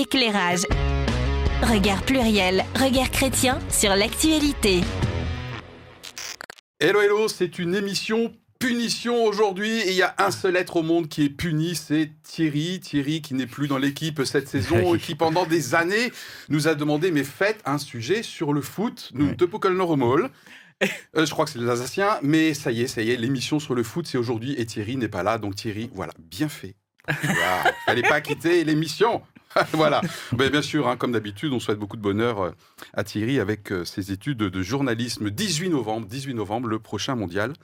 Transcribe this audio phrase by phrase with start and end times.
[0.00, 0.62] éclairage.
[1.62, 4.80] Regard pluriel, regard chrétien sur l'actualité.
[6.78, 9.80] Hello, hello, c'est une émission punition aujourd'hui.
[9.80, 12.80] Et il y a un seul être au monde qui est puni, c'est Thierry.
[12.80, 16.10] Thierry qui n'est plus dans l'équipe cette saison et qui pendant des années
[16.48, 19.10] nous a demandé mais faites un sujet sur le foot.
[19.12, 20.30] Nous te Pokelnoromol.
[20.82, 23.58] Euh, je crois que c'est les Alsaciens, mais ça y est, ça y est, l'émission
[23.58, 25.36] sur le foot, c'est aujourd'hui et Thierry n'est pas là.
[25.36, 26.74] Donc Thierry, voilà, bien fait.
[27.22, 29.20] Voilà, fallait pas quitter l'émission.
[29.72, 30.00] voilà.
[30.36, 32.50] Mais bien sûr, hein, comme d'habitude, on souhaite beaucoup de bonheur euh,
[32.94, 35.30] à Thierry avec euh, ses études de journalisme.
[35.30, 37.54] 18 novembre, 18 novembre, le prochain mondial.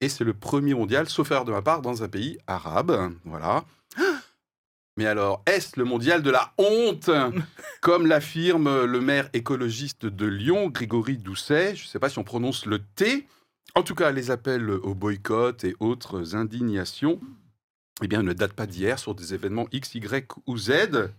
[0.00, 3.12] Et c'est le premier mondial, sauf erreur de ma part, dans un pays arabe.
[3.24, 3.64] Voilà.
[4.96, 7.10] Mais alors, est-ce le mondial de la honte?
[7.80, 11.74] Comme l'affirme le maire écologiste de Lyon, Grégory Doucet.
[11.74, 13.26] Je ne sais pas si on prononce le T.
[13.74, 17.20] En tout cas, les appels au boycott et autres indignations
[18.02, 21.10] eh bien, ne datent pas d'hier sur des événements X, Y ou Z.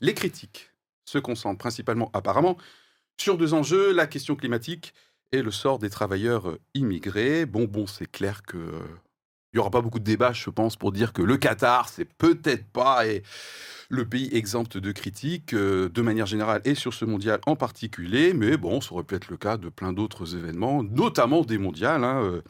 [0.00, 0.72] Les critiques
[1.04, 2.56] se concentrent principalement, apparemment,
[3.16, 4.92] sur deux enjeux, la question climatique
[5.32, 7.46] et le sort des travailleurs immigrés.
[7.46, 8.58] Bon, bon, c'est clair que
[9.56, 12.04] il n'y aura pas beaucoup de débats, je pense, pour dire que le Qatar, c'est
[12.04, 13.04] peut-être pas
[13.88, 18.34] le pays exempt de critiques euh, de manière générale et sur ce mondial en particulier.
[18.34, 22.04] Mais bon, ça aurait pu être le cas de plein d'autres événements, notamment des mondiales
[22.04, 22.42] hein, euh,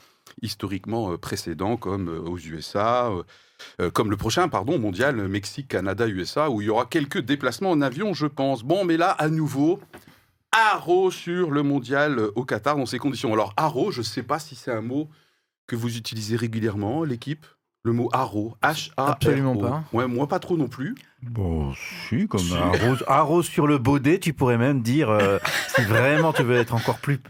[0.43, 3.12] historiquement euh, précédents, comme aux USA.
[3.93, 7.81] Comme le prochain, pardon, mondial Mexique, Canada, USA, où il y aura quelques déplacements en
[7.81, 8.62] avion, je pense.
[8.62, 9.81] Bon, mais là, à nouveau,
[10.53, 13.33] haro sur le mondial au Qatar dans ces conditions.
[13.33, 15.09] Alors, haro, je ne sais pas si c'est un mot
[15.67, 17.47] que vous utilisez régulièrement, l'équipe
[17.87, 19.11] le mot haro, H-A-R-O.
[19.12, 19.84] Absolument pas.
[19.93, 20.97] Ouais, moi pas trop non plus.
[21.30, 21.72] Bon,
[22.08, 22.41] si, comme
[23.06, 25.38] haro, sur le baudet, tu pourrais même dire, euh,
[25.74, 27.20] si vraiment tu veux être encore plus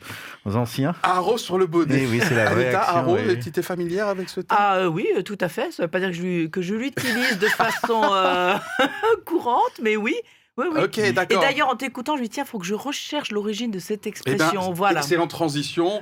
[0.45, 0.95] ancien.
[1.03, 2.03] Haro sur le baudet.
[2.03, 4.61] Eh oui, c'est la vraie Haro, tu étais familière avec ce terme?
[4.61, 5.73] Ah euh, oui, euh, tout à fait.
[5.73, 6.11] Ça ne veut pas dire
[6.51, 8.03] que je, l'utilise de façon
[9.25, 10.15] courante, mais oui.
[10.59, 10.81] Oui, oui.
[10.85, 11.39] Ok, d'accord.
[11.39, 13.79] Et d'ailleurs, en t'écoutant, je me dis, tiens, il faut que je recherche l'origine de
[13.79, 14.73] cette eh ben, expression.
[14.73, 15.01] voilà.
[15.01, 16.01] Excellente transition.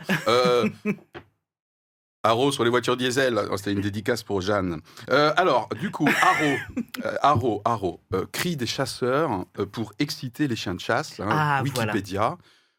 [2.24, 4.80] Haro sur les voitures diesel, oh, c'était une dédicace pour Jeanne.
[5.10, 6.56] Euh, alors, du coup, Haro,
[7.04, 11.62] euh, Haro, Haro, euh, cri des chasseurs pour exciter les chiens de chasse, hein, ah,
[11.62, 12.38] Wikipédia,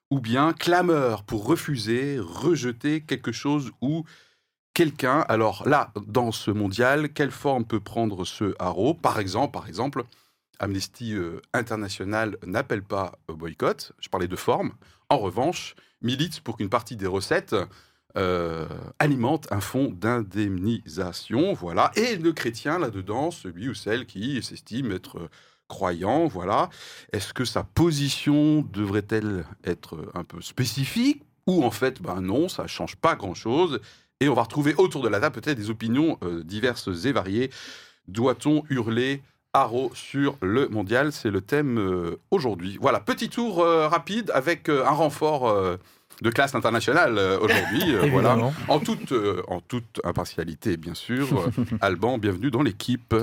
[0.10, 4.04] ou bien clameur pour refuser, rejeter quelque chose ou
[4.74, 5.24] quelqu'un.
[5.30, 10.06] Alors là, dans ce mondial, quelle forme peut prendre ce Haro Par exemple, par exemple,
[10.58, 11.14] Amnesty
[11.54, 13.92] International n'appelle pas au boycott.
[14.00, 14.72] Je parlais de forme.
[15.10, 17.56] En revanche, milite pour qu'une partie des recettes
[18.18, 18.66] euh,
[19.00, 21.92] alimente un fonds d'indemnisation, voilà.
[21.96, 25.30] Et le chrétien là-dedans, celui ou celle qui s'estime être
[25.68, 26.70] croyant, voilà.
[27.12, 32.68] Est-ce que sa position devrait-elle être un peu spécifique ou en fait, ben non, ça
[32.68, 33.80] change pas grand-chose.
[34.22, 37.52] Et on va retrouver autour de la table peut-être des opinions euh, diverses et variées.
[38.08, 39.22] Doit-on hurler
[39.52, 41.12] haro sur le mondial?
[41.12, 42.78] C'est le thème euh, aujourd'hui.
[42.80, 45.78] Voilà, petit tour rapide avec un renfort
[46.22, 47.96] de classe internationale euh, aujourd'hui.
[47.96, 48.38] Euh, voilà.
[48.68, 51.50] En toute, euh, en toute impartialité, bien sûr.
[51.82, 53.16] Alban, bienvenue dans l'équipe.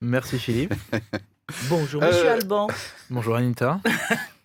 [0.00, 0.74] Merci Philippe.
[1.68, 2.66] Bonjour Monsieur Alban.
[3.08, 3.80] Bonjour Anita.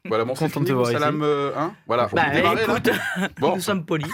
[0.05, 2.23] Voilà, mon Content de salam, hein voilà, bah,
[2.59, 2.89] écoute,
[3.39, 3.55] bon.
[3.55, 4.11] nous sommes polis.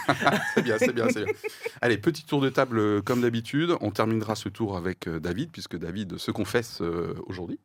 [0.53, 1.33] c'est bien, c'est bien, c'est bien.
[1.81, 3.73] Allez, petit tour de table comme d'habitude.
[3.79, 6.81] On terminera ce tour avec David, puisque David se confesse
[7.25, 7.59] aujourd'hui.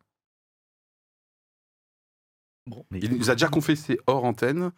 [2.66, 2.84] Bon.
[2.92, 4.70] Il nous a déjà confessé hors antenne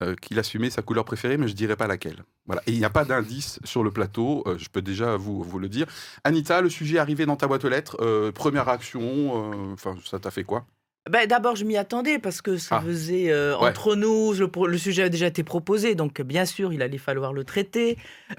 [0.00, 2.22] euh, qu'il assumait sa couleur préférée, mais je dirais pas laquelle.
[2.46, 2.62] Voilà.
[2.68, 5.58] Et il n'y a pas d'indice sur le plateau, euh, je peux déjà vous, vous
[5.58, 5.86] le dire.
[6.22, 7.96] Anita, le sujet est arrivé dans ta boîte aux lettres.
[8.00, 10.66] Euh, première réaction, enfin, ça t'a fait quoi?
[11.10, 12.80] Ben, D'abord, je m'y attendais parce que ça ah.
[12.80, 17.32] faisait entre nous, le, sujet a déjà été proposé, donc bien sûr, il allait falloir
[17.32, 17.98] le traiter.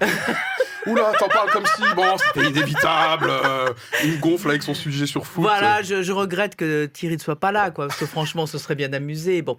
[0.86, 3.28] Oula, t'en parles comme si, bon, c'était inévitable.
[3.28, 3.72] Euh,
[4.04, 5.42] il gonfle avec son sujet sur foot.
[5.42, 8.74] Voilà, je, regrette que Thierry ne soit pas là, quoi, parce que franchement, ce serait
[8.74, 9.42] bien amusé.
[9.42, 9.56] Bon,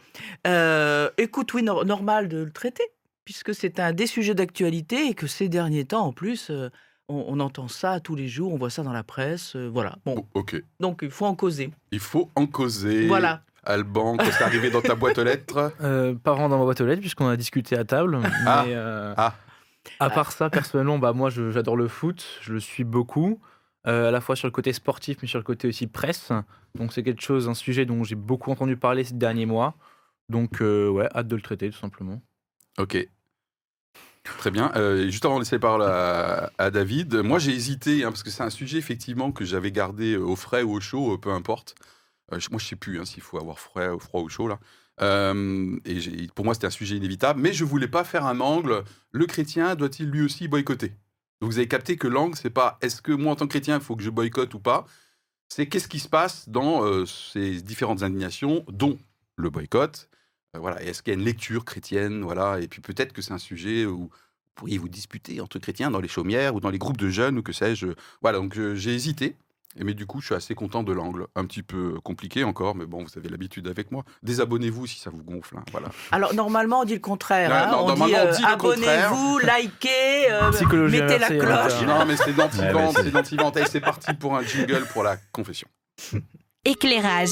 [0.47, 2.83] euh, écoute, oui, normal de le traiter,
[3.25, 6.69] puisque c'est un des sujets d'actualité et que ces derniers temps, en plus, euh,
[7.07, 9.97] on, entend ça tous les jours, on voit ça dans la presse, voilà.
[10.05, 10.61] Bon, ok.
[10.79, 11.71] Donc, il faut en causer.
[11.91, 13.07] Il faut en causer.
[13.07, 13.43] Voilà.
[13.63, 16.81] Alban, qu'est-ce qui est arrivé dans ta boîte aux lettres Pas vraiment dans ma boîte
[16.81, 18.19] aux lettres, puisqu'on a discuté à table.
[18.47, 18.65] Ah.
[19.17, 19.35] ah.
[19.99, 23.39] À part ça, personnellement, bah, moi, j'adore le foot, je le suis beaucoup,
[23.87, 26.31] euh, à la fois sur le côté sportif, mais sur le côté aussi presse.
[26.75, 29.75] Donc, c'est quelque chose, un sujet dont j'ai beaucoup entendu parler ces derniers mois.
[30.29, 32.21] Donc, euh, ouais, hâte de le traiter, tout simplement.
[32.77, 33.07] Ok.
[34.23, 34.71] Très bien.
[34.75, 38.29] Euh, juste avant de laisser la parole à, David, moi j'ai hésité, hein, parce que
[38.29, 41.73] c'est un sujet effectivement que j'avais gardé au frais ou au chaud, peu importe.
[42.29, 44.59] moi je sais plus hein, s'il faut avoir frais, froid ou chaud là.
[44.99, 47.39] Euh, et pour moi, c'était un sujet inévitable.
[47.39, 48.83] Mais je voulais pas faire un angle.
[49.11, 50.93] Le chrétien doit-il lui aussi boycotter?
[51.39, 53.77] Donc vous avez capté que l'angle, c'est pas est-ce que moi, en tant que chrétien,
[53.77, 54.85] il faut que je boycotte ou pas?
[55.49, 58.97] C'est qu'est-ce qui se passe dans euh, ces différentes indignations, dont
[59.37, 60.07] le boycott?
[60.55, 63.33] Euh, voilà, est-ce qu'il y a une lecture chrétienne, voilà, et puis peut-être que c'est
[63.33, 64.11] un sujet où vous
[64.55, 67.43] pourriez vous disputer entre chrétiens dans les chaumières ou dans les groupes de jeunes ou
[67.43, 67.87] que sais-je.
[68.21, 69.35] Voilà, donc j'ai hésité.
[69.79, 71.27] Et mais du coup, je suis assez content de l'angle.
[71.35, 74.03] Un petit peu compliqué encore, mais bon, vous avez l'habitude avec moi.
[74.21, 75.55] Désabonnez-vous si ça vous gonfle.
[75.57, 75.87] hein, voilà.
[76.11, 77.49] Alors, normalement, on dit le contraire.
[77.49, 77.71] Ouais, hein.
[77.71, 79.07] non, on normalement, dit, on euh, dit le contraire.
[79.07, 80.51] abonnez-vous, likez, euh,
[80.89, 81.73] mettez la inversée, cloche.
[81.83, 81.85] hein.
[81.99, 83.57] Non, mais c'est d'anti-vente, c'est- c'est d'anti-vente.
[83.57, 85.67] Et c'est parti pour un jingle pour la confession.
[86.65, 87.31] Éclairage.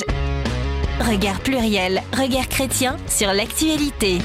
[1.02, 4.20] Regard pluriel, regard chrétien sur l'actualité.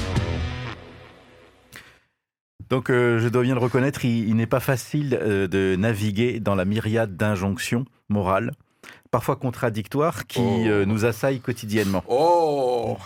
[2.69, 6.39] Donc, euh, je dois bien le reconnaître, il, il n'est pas facile euh, de naviguer
[6.39, 8.51] dans la myriade d'injonctions morales,
[9.11, 10.67] parfois contradictoires, qui Oh.
[10.67, 12.03] euh, nous assaillent quotidiennement.
[12.07, 12.97] Oh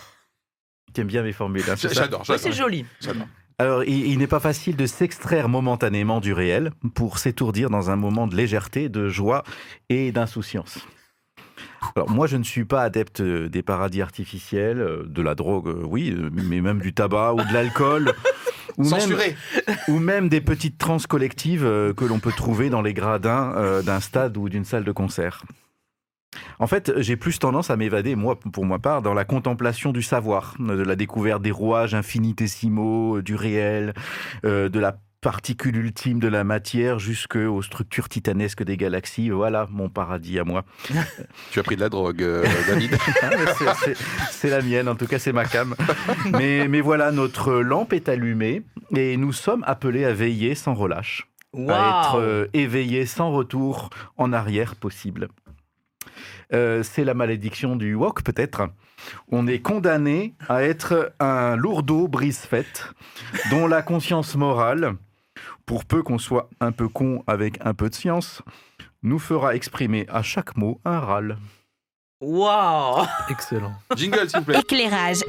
[0.93, 2.53] Tu aimes bien mes formules, hein, J'adore, Ouais, c'est j'adore.
[2.67, 2.85] joli.
[2.99, 3.27] j'adore.
[3.57, 7.97] Alors, il, il n'est pas facile de s'extraire momentanément du réel pour s'étourdir dans un
[7.97, 9.43] moment de légèreté, de joie
[9.89, 10.79] et d'insouciance.
[11.95, 15.67] Alors, moi, je ne suis pas adepte euh, des paradis artificiels, euh, de la drogue,
[15.85, 18.13] oui, mais même du tabac ou de l'alcool.
[18.77, 19.35] ou même- Censuré
[19.87, 23.81] ou même des petites transes collectives euh, que l'on peut trouver dans les gradins euh,
[23.81, 25.43] d'un stade ou d'une salle de concert.
[26.59, 30.03] En fait, j'ai plus tendance à m'évader, moi, pour ma part, dans la contemplation du
[30.03, 33.93] savoir, de la découverte des rouages infinitésimaux, euh, du réel,
[34.45, 39.29] euh, de la particule ultime de la matière jusqu'aux structures titanesques des galaxies.
[39.29, 40.63] Voilà mon paradis à moi.
[41.51, 43.73] Tu as pris de la drogue, euh, David Ah,
[44.31, 45.75] c'est- la mienne, en tout cas c'est ma cam.
[46.31, 48.63] Mais, mais voilà, notre lampe est allumée
[48.95, 51.57] et nous sommes appelés à veiller sans relâche, à
[52.07, 55.27] être euh, éveillés sans retour en arrière possible.
[56.53, 58.69] Euh, c'est la malédiction du wok peut-être.
[59.29, 62.91] On est condamné à être un lourdeau brise-fête
[63.51, 64.95] dont la conscience morale,
[65.69, 68.41] pour peu qu'on soit un peu con avec un peu de science,
[69.03, 71.37] nous fera exprimer à chaque mot un râle.
[72.21, 73.73] Waouh Excellent.
[73.95, 74.59] Jingle, s'il vous plaît.
[74.61, 75.19] Éclairage.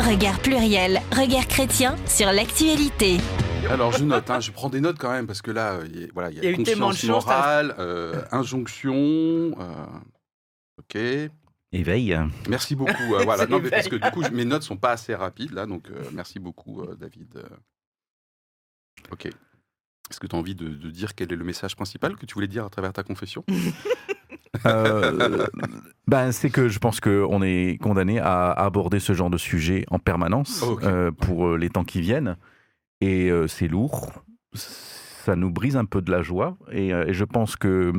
[0.00, 3.16] Regard pluriel, regard chrétien sur l'actualité.
[3.70, 5.98] Alors, je note, hein, je prends des notes quand même, parce que là, euh, il
[6.02, 8.92] y a, voilà, il y a, conscience morale, euh, injonction.
[8.94, 9.86] euh,
[10.78, 11.30] ok.
[11.72, 12.20] Éveil.
[12.50, 13.14] Merci beaucoup.
[13.14, 13.44] euh, voilà.
[13.44, 15.88] C'est Non, mais parce que du coup, mes notes sont pas assez rapides, là, donc
[15.88, 17.42] euh, merci beaucoup, euh, David.
[19.10, 19.26] Ok.
[19.26, 22.34] Est-ce que tu as envie de, de dire quel est le message principal que tu
[22.34, 23.44] voulais dire à travers ta confession?
[24.66, 25.46] Euh,
[26.06, 29.98] ben, c'est que je pense qu'on est condamné à aborder ce genre de sujet en
[29.98, 32.36] permanence euh, pour euh, les temps qui viennent.
[33.00, 34.10] Et euh, c'est lourd.
[35.28, 36.56] Ça nous brise un peu de la joie.
[36.72, 37.92] Et, euh, et je pense que.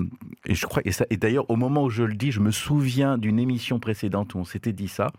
[0.47, 2.49] Et, je crois, et, ça- et d'ailleurs, au moment où je le dis, je me
[2.49, 5.11] souviens d'une émission précédente où on s'était dit ça.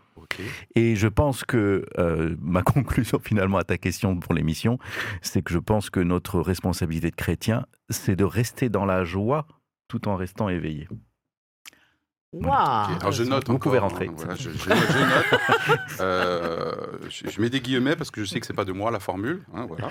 [0.75, 4.77] Et je pense que euh, ma conclusion finalement à ta question pour l'émission,
[5.21, 9.47] c'est que je pense que notre responsabilité de chrétien, c'est de rester dans la joie
[9.87, 10.89] tout en restant éveillé.
[12.33, 12.51] Waouh
[12.99, 14.07] Alors je note Vous encore, pouvez rentrer.
[14.07, 15.79] hein, voilà, je, je- je note.
[16.01, 16.73] Euh,
[17.09, 18.99] je, je mets des guillemets parce que je sais que c'est pas de moi la
[18.99, 19.43] formule.
[19.53, 19.89] hein, voilà.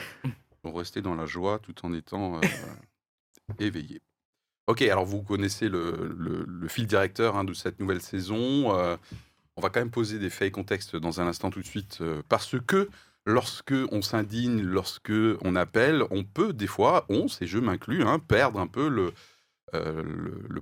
[0.62, 2.40] Pour rester dans la joie tout en étant euh,
[3.58, 4.00] éveillé.
[4.66, 8.76] Ok, alors vous connaissez le, fil directeur hein, de cette nouvelle saison.
[8.76, 8.96] euh,
[9.56, 11.98] on va quand même poser des faits et contextes dans un instant tout de suite
[12.02, 12.88] euh, parce que
[13.24, 15.12] lorsque on s'indigne, lorsque
[15.42, 19.12] on appelle, on peut des fois, on, et je m'inclus, hein, perdre un peu le,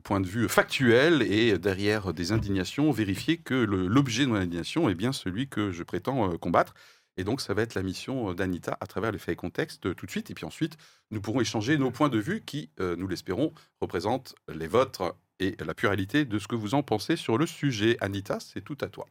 [0.02, 4.94] point de vue factuel et derrière des indignations, vérifier que l'objet de mon indignation est
[4.94, 6.74] bien celui que je prétends combattre.
[7.18, 9.86] Et donc, ça va être la mission euh, d'Anita à travers les faits et contextes
[9.86, 10.30] euh, tout de suite.
[10.30, 10.78] Et puis ensuite,
[11.10, 15.56] nous pourrons échanger nos points de vue qui, euh, nous l'espérons, représentent les vôtres et
[15.58, 17.96] la pluralité de ce que vous en pensez sur le sujet.
[18.00, 19.06] Anita, c'est tout à toi.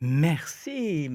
[0.00, 1.10] Merci.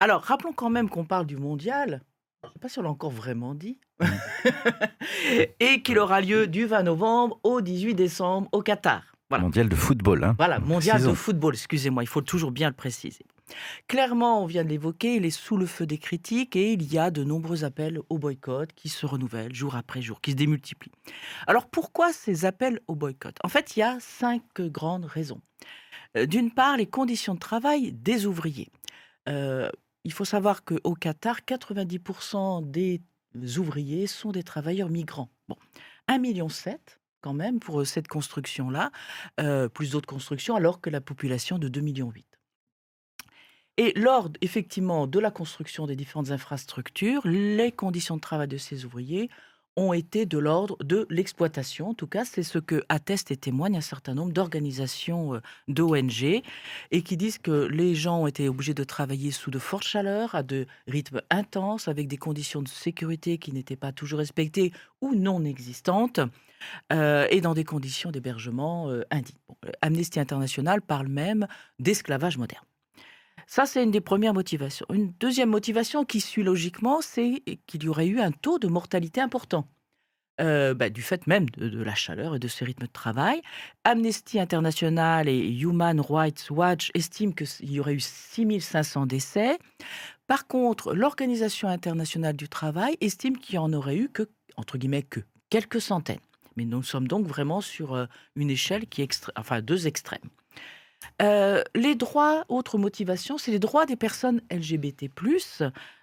[0.00, 2.02] Alors, rappelons quand même qu'on parle du mondial.
[2.42, 3.78] Je ne sais pas si on l'a encore vraiment dit.
[5.60, 9.16] Et qu'il aura lieu du 20 novembre au 18 décembre au Qatar.
[9.30, 9.44] Voilà.
[9.44, 10.24] Mondial de football.
[10.24, 10.34] Hein.
[10.36, 13.24] Voilà, mondial de football, excusez-moi, il faut toujours bien le préciser.
[13.88, 16.98] Clairement, on vient de l'évoquer, il est sous le feu des critiques et il y
[16.98, 20.92] a de nombreux appels au boycott qui se renouvellent jour après jour, qui se démultiplient.
[21.46, 23.36] Alors pourquoi ces appels au boycott?
[23.44, 25.40] En fait, il y a cinq grandes raisons.
[26.16, 28.68] Euh, D'une part, les conditions de travail des ouvriers.
[29.28, 29.70] Euh,
[30.04, 33.02] il faut savoir qu'au Qatar, 90% des
[33.58, 35.28] ouvriers sont des travailleurs migrants.
[35.48, 35.56] Bon,
[36.08, 36.48] 1,7 million
[37.20, 38.90] quand même pour cette construction-là,
[39.40, 42.12] euh, plus d'autres constructions, alors que la population de 2,8 millions.
[43.76, 48.84] Et lors effectivement de la construction des différentes infrastructures, les conditions de travail de ces
[48.84, 49.30] ouvriers
[49.76, 51.90] ont été de l'ordre de l'exploitation.
[51.90, 56.42] En tout cas, c'est ce que attestent et témoignent un certain nombre d'organisations euh, d'ONG
[56.90, 60.34] et qui disent que les gens ont été obligés de travailler sous de fortes chaleurs,
[60.34, 65.14] à de rythmes intenses, avec des conditions de sécurité qui n'étaient pas toujours respectées ou
[65.14, 66.20] non existantes,
[66.92, 69.38] euh, et dans des conditions d'hébergement euh, indignes.
[69.48, 71.46] Bon, Amnesty International parle même
[71.78, 72.64] d'esclavage moderne.
[73.50, 74.86] Ça, c'est une des premières motivations.
[74.94, 79.20] Une deuxième motivation qui suit logiquement, c'est qu'il y aurait eu un taux de mortalité
[79.20, 79.66] important.
[80.40, 83.42] Euh, bah, du fait même de, la chaleur et de ce rythme de travail.
[83.82, 89.58] Amnesty International et Human Rights Watch estiment qu'il y aurait eu 6500 décès.
[90.28, 95.02] Par contre, l'Organisation internationale du travail estime qu'il y en aurait eu que, entre guillemets,
[95.02, 95.18] que
[95.50, 96.20] quelques centaines.
[96.54, 100.30] Mais nous sommes donc vraiment sur euh, une échelle qui est enfin, deux extrêmes.
[101.22, 105.10] Euh, les droits, autre motivation, c'est les droits des personnes LGBT+,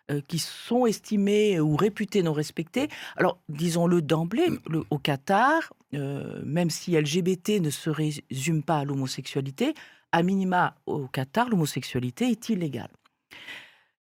[0.10, 2.88] euh, qui sont estimés ou réputés non respectés.
[3.16, 4.48] Alors, disons-le d'emblée,
[4.90, 9.74] au Qatar, euh, même si LGBT ne se résume pas à l'homosexualité,
[10.12, 12.90] à minima au Qatar, l'homosexualité est illégale.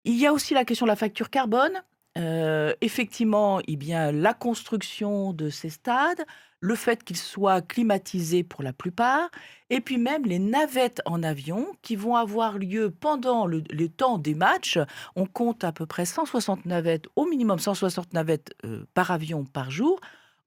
[0.06, 1.82] Il y a aussi la question de la facture carbone.
[2.18, 6.24] Euh, effectivement, eh bien, la construction de ces stades,
[6.60, 9.30] le fait qu'ils soient climatisés pour la plupart,
[9.70, 14.36] et puis même les navettes en avion qui vont avoir lieu pendant le, temps des
[14.36, 14.78] matchs.
[15.16, 19.72] On compte à peu près 160 navettes, au minimum 160 navettes euh, par avion par
[19.72, 20.00] jour,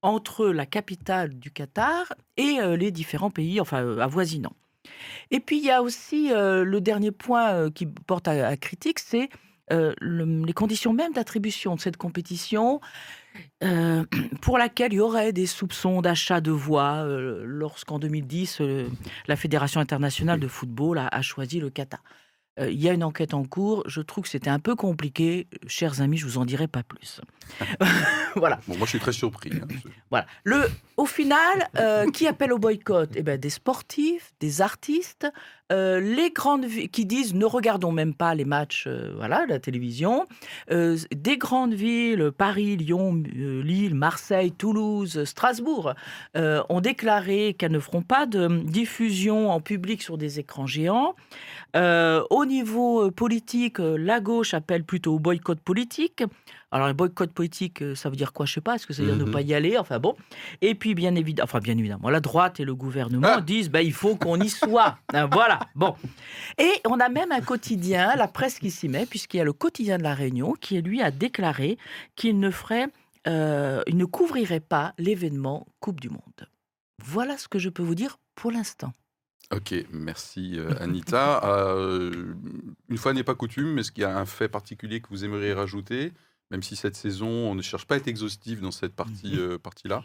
[0.03, 4.55] entre la capitale du Qatar et euh, les différents pays enfin, avoisinants.
[5.33, 9.29] Et puis il y a aussi le dernier point qui porte à critique, c'est
[9.73, 12.81] euh, le- les conditions même d'attribution de cette compétition,
[13.65, 14.05] euh,
[14.41, 18.89] pour laquelle il y aurait des soupçons d'achat de voix euh, lorsqu'en 2010, euh,
[19.27, 22.03] la Fédération internationale de football a, a choisi le Qatar.
[22.59, 23.83] Il y a une enquête en cours.
[23.87, 25.47] Je trouve que c'était un peu compliqué.
[25.67, 27.21] Chers amis, je vous en dirai pas plus.
[28.35, 28.61] voilà.
[28.67, 29.51] Bon, moi, je suis très surpris.
[29.55, 29.67] hein.
[30.11, 30.27] Voilà.
[30.45, 30.63] Le,
[30.97, 33.11] au final, euh, qui appelle au boycott?
[33.15, 35.27] Eh ben, Des sportifs, des artistes,
[35.73, 39.59] euh, les grandes villes qui disent ne regardons même pas les matchs, euh, voilà, la
[39.59, 40.27] télévision,
[40.71, 45.95] euh, des grandes villes, Paris, Lyon, Lille, Marseille, Toulouse, Strasbourg,
[46.35, 51.15] ont déclaré qu'elles ne feront pas de diffusion en public sur des écrans géants.
[51.75, 56.23] Au niveau politique, la gauche appelle plutôt au boycott politique.
[56.73, 58.45] Alors, le boycott politique, euh, ça veut dire quoi?
[58.45, 58.75] Je sais pas.
[58.75, 59.27] Est-ce que ça veut dire Mhm.
[59.29, 59.79] ne pas y aller?
[59.79, 60.17] Enfin bon.
[60.63, 63.83] Et puis, bien évidemment, enfin, bien évidemment, la droite et le gouvernement Ah disent bah,
[63.83, 64.99] il faut qu'on y soit.
[65.15, 65.61] Hein, voilà.
[65.75, 65.95] Bon.
[66.59, 69.53] Et on a même un quotidien, la presse qui s'y met, puisqu'il y a le
[69.53, 71.79] quotidien de la Réunion qui, lui, a déclaré
[72.17, 72.89] qu'il ne ferait,
[73.29, 76.49] euh, il ne couvrirait pas l'événement Coupe du Monde.
[77.03, 78.93] Voilà ce que je peux vous dire pour l'instant.
[79.55, 81.41] Ok, merci euh, Anita.
[81.45, 82.35] Euh,
[82.89, 85.53] une fois n'est pas coutume, est-ce qu'il y a un fait particulier que vous aimeriez
[85.53, 86.13] rajouter?
[86.51, 89.59] Même si cette saison, on ne cherche pas à être exhaustif dans cette partie, euh,
[89.59, 90.05] partie-là.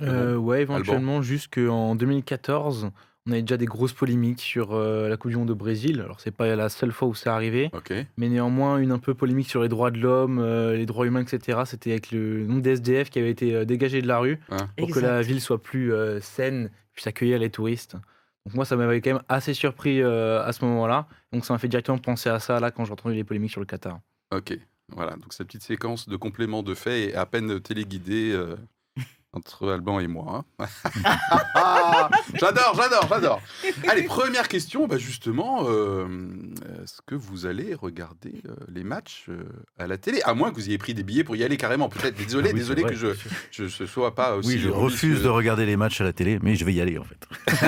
[0.00, 2.90] Euh, ouais, éventuellement, jusqu'en 2014,
[3.26, 6.00] on avait déjà des grosses polémiques sur euh, la Coupe du Monde au Brésil.
[6.00, 7.70] Alors, c'est pas la seule fois où c'est arrivé,
[8.18, 11.22] mais néanmoins, une un peu polémique sur les droits de l'homme, euh, les droits humains,
[11.22, 11.62] etc.
[11.64, 14.40] C'était avec le nombre d'SDF qui avait été euh, dégagé de la rue
[14.76, 17.96] pour que la ville soit plus euh, saine, puisse accueillir les touristes.
[18.44, 21.06] Donc, moi, ça m'avait quand même assez surpris euh, à ce moment-là.
[21.32, 23.60] Donc, ça m'a fait directement penser à ça là quand j'ai entendu les polémiques sur
[23.60, 24.00] le Qatar.
[24.32, 24.58] Ok,
[24.92, 25.12] voilà.
[25.12, 28.56] Donc cette petite séquence de complément de faits est à peine téléguidée euh,
[29.32, 30.44] entre Alban et moi.
[30.58, 30.66] hein.
[32.34, 33.40] j'adore, j'adore, j'adore.
[33.88, 34.86] Allez, première question.
[34.86, 36.06] Bah justement, euh,
[36.82, 39.26] est-ce que vous allez regarder euh, les matchs
[39.78, 40.20] à la télé?
[40.22, 41.88] À moins que vous ayez pris des billets pour y aller carrément.
[41.88, 42.16] Peut-être.
[42.16, 44.48] Désolé, Ah oui, désolé c'est que je ne sois pas aussi.
[44.50, 46.98] Oui, je refuse de regarder les matchs à la télé, mais je vais y aller
[46.98, 47.26] en fait.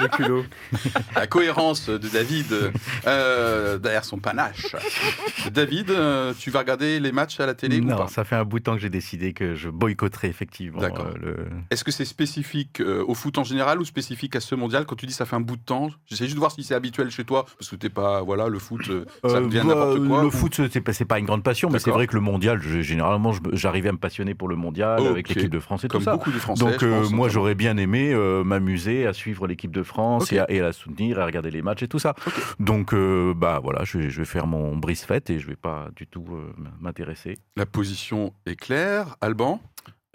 [0.00, 0.44] Le culot.
[1.16, 2.46] La cohérence de David
[3.06, 4.74] euh, derrière son panache.
[5.52, 8.36] David, euh, tu vas regarder les matchs à la télé ou non, pas ça fait
[8.36, 11.08] un bout de temps que j'ai décidé que je boycotterais effectivement D'accord.
[11.24, 11.36] euh, le.
[11.70, 14.96] Est-ce que c'est spécifique euh, au foot en général ou spécifique à ce mondial Quand
[14.96, 17.10] tu dis ça fait un bout de temps, j'essaie juste de voir si c'est habituel
[17.10, 20.06] chez toi, parce que t'es pas, voilà, le foot, euh, ça Euh, devient bah, n'importe
[20.08, 20.20] quoi.
[20.22, 22.60] Le ou- foot, c'est pas, pas une grande passion, mais c'est vrai que le mondial,
[22.62, 26.00] je- généralement, j'arrivais à me passionner pour le mondial avec l'équipe de France et comme
[26.00, 26.12] tout ça.
[26.12, 26.64] beaucoup de Français.
[26.64, 30.38] Donc je pense, moi j'aurais bien aimé euh, m'amuser à suivre l'équipe de France et,
[30.38, 32.14] à, et à la soutenir, à regarder les matchs et tout ça.
[32.58, 35.56] Donc euh, bah voilà, je vais, je vais faire mon brise fête et je vais
[35.56, 37.38] pas du tout euh, m'intéresser.
[37.56, 39.16] La position est claire.
[39.20, 39.60] Alban?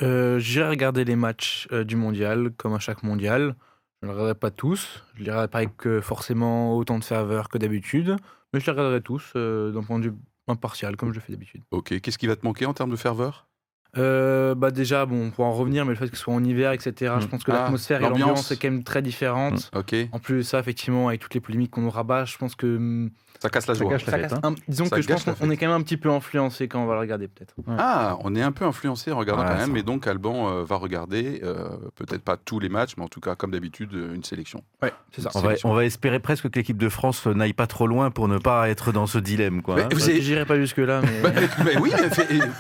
[0.02, 3.56] Euh, J'ai regardé les matchs euh, du mondial, comme à chaque mondial.
[4.02, 5.04] Je ne les regarderai pas tous.
[5.16, 8.16] Je les regarderai pas avec euh, forcément autant de ferveur que d'habitude.
[8.54, 10.16] Mais je les regarderai tous euh, d'un point de vue
[10.48, 11.64] impartial, comme je fais d'habitude.
[11.72, 12.00] Ok.
[12.00, 13.49] Qu'est-ce qui va te manquer en termes de ferveur
[13.98, 16.44] Euh, bah déjà, bon, on pourra en revenir, mais le fait que ce soit en
[16.44, 17.30] hiver, etc., je Mm.
[17.30, 18.20] pense que Ah, l'atmosphère et l'ambiance.
[18.20, 19.72] l'ambiance est quand même très différente.
[19.76, 22.54] Ok, En plus de ça, effectivement, avec toutes les polémiques qu'on nous rabat, je pense
[22.56, 23.10] que hum,
[23.42, 23.98] ça casse la Ça joie.
[23.98, 24.40] ça fête, casse hein.
[24.44, 26.68] un- disons Ça que je pense qu'on on est quand même un petit peu influencé
[26.68, 27.56] quand on va le regarder peut-être.
[27.80, 30.64] Ah, on est un peu influencé en regardant quand même, ça- mais donc Alban euh,
[30.64, 34.24] va regarder, euh, peut-être pas tous les matchs, mais en tout cas, comme d'habitude, une
[34.24, 34.62] sélection.
[34.84, 35.32] Ouais, c'est ça.
[35.36, 38.28] On va, on va espérer presque que l'équipe de France n'aille pas trop loin pour
[38.28, 39.62] ne pas être dans ce dilemme.
[39.64, 39.90] Quoi, Mais hein.
[39.92, 41.32] vous Ouais, avez- J'irai pas jusque là, mais Bah,
[41.66, 41.92] mais oui,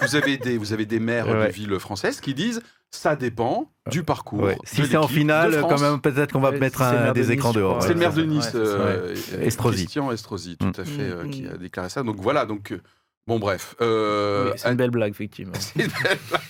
[0.02, 1.48] vous avez des, vous avez des maires Ouais.
[1.48, 2.62] de villes françaises qui disent
[2.92, 4.42] ça dépend du parcours.
[4.42, 4.58] Ouais.
[4.64, 7.14] Si c'est en finale, quand même, peut-être qu'on va Ouais, mettre c'est le un- maire
[7.14, 7.84] de des Nice, écrans dehors.
[7.84, 9.46] C'est le maire de Ouais, Nice, euh, Ouais.
[9.46, 9.84] Estrosi.
[9.84, 10.74] Christian Estrosi, tout Mm.
[10.80, 11.50] à fait, euh, Mm, qui mm.
[11.54, 12.02] a déclaré ça.
[12.02, 12.82] Donc voilà, donc euh,
[13.28, 13.76] bon bref.
[13.82, 15.54] euh, c'est une belle blague, effectivement.
[15.60, 16.42] c'est une belle blague.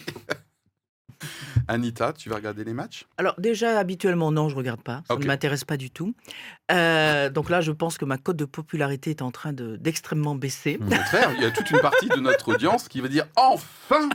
[1.69, 3.05] Anita, tu vas regarder les matchs?
[3.17, 5.03] Alors déjà, habituellement, non, je regarde pas.
[5.07, 6.13] Ça ne m'intéresse pas du tout.
[6.71, 10.35] Euh, donc là, je pense que ma cote de popularité est en train de- d'extrêmement
[10.35, 10.77] baisser.
[10.81, 14.09] Au contraire, il y a toute une partie de notre audience qui va dire enfin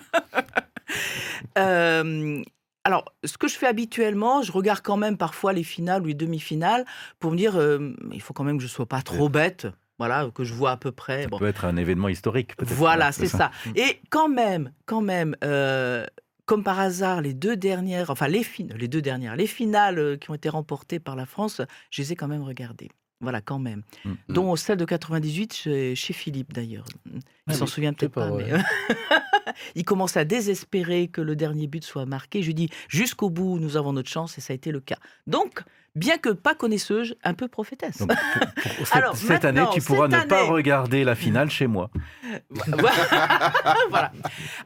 [1.58, 2.42] Euh,
[2.84, 6.14] alors, ce que je fais habituellement, je regarde quand même parfois les finales ou les
[6.14, 6.84] demi-finales
[7.18, 9.66] pour me dire, euh, il faut quand même que je sois pas trop bête.
[9.98, 11.22] Voilà, que je vois à peu près.
[11.22, 11.38] Ça Bon.
[11.38, 12.56] peut être un événement historique.
[12.56, 12.74] peut-être.
[12.74, 13.52] Voilà, c'est ça.
[13.76, 16.04] Et quand même, quand même, euh,
[16.46, 20.16] comme par hasard, les deux dernières, enfin les, fin- les deux dernières, les finales euh,
[20.16, 21.60] qui ont été remportées par la France,
[21.90, 22.90] je les ai quand même regardées.
[23.20, 23.82] Voilà, quand même.
[24.04, 24.12] Mm.
[24.28, 26.84] Dont celle de 98 chez, chez Philippe, d'ailleurs.
[27.06, 28.44] Il Ah s'en oui, souvient peut-être pas mais...
[29.74, 32.42] il commence à désespérer que le dernier but soit marqué.
[32.42, 34.98] Je lui dis, jusqu'au bout, nous avons notre chance, et ça a été le cas.
[35.26, 35.62] Donc,
[35.94, 37.98] bien que pas connaisseuse, un peu prophétesse.
[37.98, 41.66] Donc, pour- pour cette, Alors, cette année, tu pourras ne pas regarder la finale chez
[41.68, 41.90] moi.
[42.50, 43.52] voilà.
[43.88, 44.12] Voilà.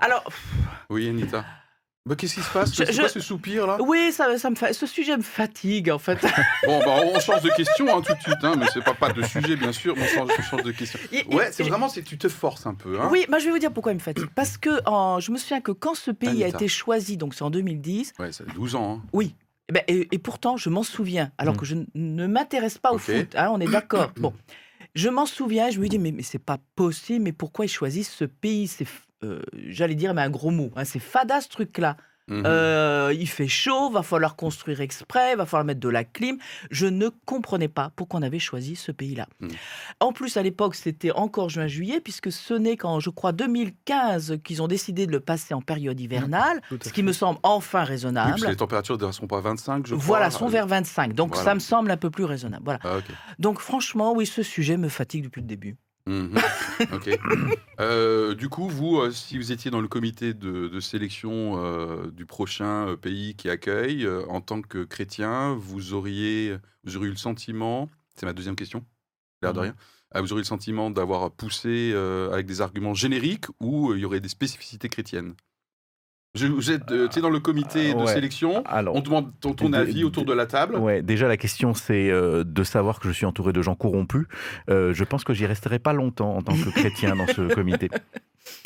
[0.00, 0.24] Alors,
[0.90, 1.44] Oui, Anita.
[2.08, 4.50] Bah, Qu'est-ce qui se passe Je- C'est je- quoi ce soupir là oui, ça, ça
[4.50, 6.18] me fa- ce sujet me fatigue, en fait.
[6.66, 9.12] Bon, bah, on change de question hein, tout de suite, hein, mais c'est pas, pas
[9.12, 10.98] de sujet, bien sûr, mais on change, on change de question.
[11.12, 12.98] Il- Ouais, c'est vraiment, que tu te forces un peu.
[13.00, 13.08] Hein.
[13.12, 14.28] Oui, bah, je vais vous dire pourquoi il me fatigue.
[14.34, 17.42] Parce que en- je me souviens que quand ce pays a été choisi, donc c'est
[17.44, 19.00] en 2010, Ouais, ça fait 12 ans.
[19.02, 19.08] hein.
[19.12, 19.34] oui.
[19.70, 21.58] eh ben, et, et pourtant, je m'en souviens, alors Mm.
[21.58, 23.34] que je ne m'intéresse pas au foot.
[23.36, 24.10] hein, on est d'accord.
[24.16, 24.32] Bon,
[24.94, 25.68] je m'en souviens.
[25.70, 27.22] Je me dis, mais, mais c'est pas possible.
[27.24, 28.66] Mais pourquoi ils choisissent ce pays?
[28.66, 28.86] C'est,
[29.24, 30.70] euh, j'allais dire, mais un gros mot.
[30.76, 31.96] hein, c'est fada ce truc-là.
[32.30, 32.42] Mhm.
[32.44, 36.36] Euh, il fait chaud, va falloir construire exprès, va falloir mettre de la clim.
[36.70, 39.26] Je ne comprenais pas pourquoi on avait choisi ce pays-là.
[39.40, 39.48] Mm.
[40.00, 44.62] En plus, à l'époque, c'était encore juin-juillet, puisque ce n'est qu'en, je crois, 2015 qu'ils
[44.62, 47.80] ont décidé de le passer en période hivernale, à ce qui me semble enfin Oui,
[47.80, 48.40] parce raisonnable.
[48.42, 50.04] que les températures ne seront pas 25, je crois.
[50.04, 51.14] voilà, sont vers 25.
[51.14, 51.44] Donc, Voilà.
[51.44, 52.62] ça me semble un peu plus raisonnable.
[52.64, 52.80] Voilà.
[52.84, 52.98] Ah.
[53.38, 55.76] Donc, franchement, oui, ce sujet me fatigue depuis le début.
[56.08, 56.34] Mhm.
[56.92, 57.10] Ok.
[57.80, 62.10] Euh, du coup, vous, euh, si vous étiez dans le comité de, de sélection euh,
[62.10, 67.16] du prochain pays qui accueille, en tant que chrétien, vous auriez, vous auriez eu le
[67.16, 68.84] sentiment, c'est ma deuxième question,
[69.42, 69.64] l'air de Mhm.
[70.12, 71.94] rien, vous auriez le sentiment d'avoir poussé
[72.32, 75.34] avec des arguments génériques ou il y aurait des spécificités chrétiennes?
[76.36, 78.06] Vous êtes euh, dans le comité de Ouais.
[78.12, 80.76] sélection, Alors, on demande ton, ton de- avis autour de la table.
[80.76, 84.26] Ouais, déjà la question c'est euh, de savoir que je suis entouré de gens corrompus.
[84.68, 87.88] Euh, je pense que j'y resterai pas longtemps en tant que chrétien dans ce comité.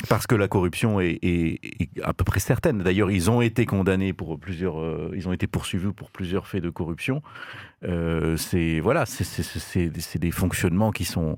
[0.09, 1.59] Parce que la corruption est,
[2.03, 2.79] à peu près certaine.
[2.79, 6.63] D'ailleurs, ils ont été condamnés pour plusieurs, euh, ils ont été poursuivis pour plusieurs faits
[6.63, 7.21] de corruption.
[7.83, 11.37] Euh, c'est voilà, c'est- des fonctionnements qui sont,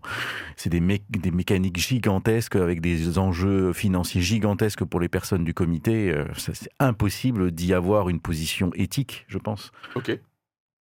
[0.58, 5.54] c'est des, mé- des mécaniques gigantesques avec des enjeux financiers gigantesques pour les personnes du
[5.54, 6.12] comité.
[6.12, 9.72] Euh, c'est impossible d'y avoir une position éthique, je pense.
[9.96, 10.20] Ok.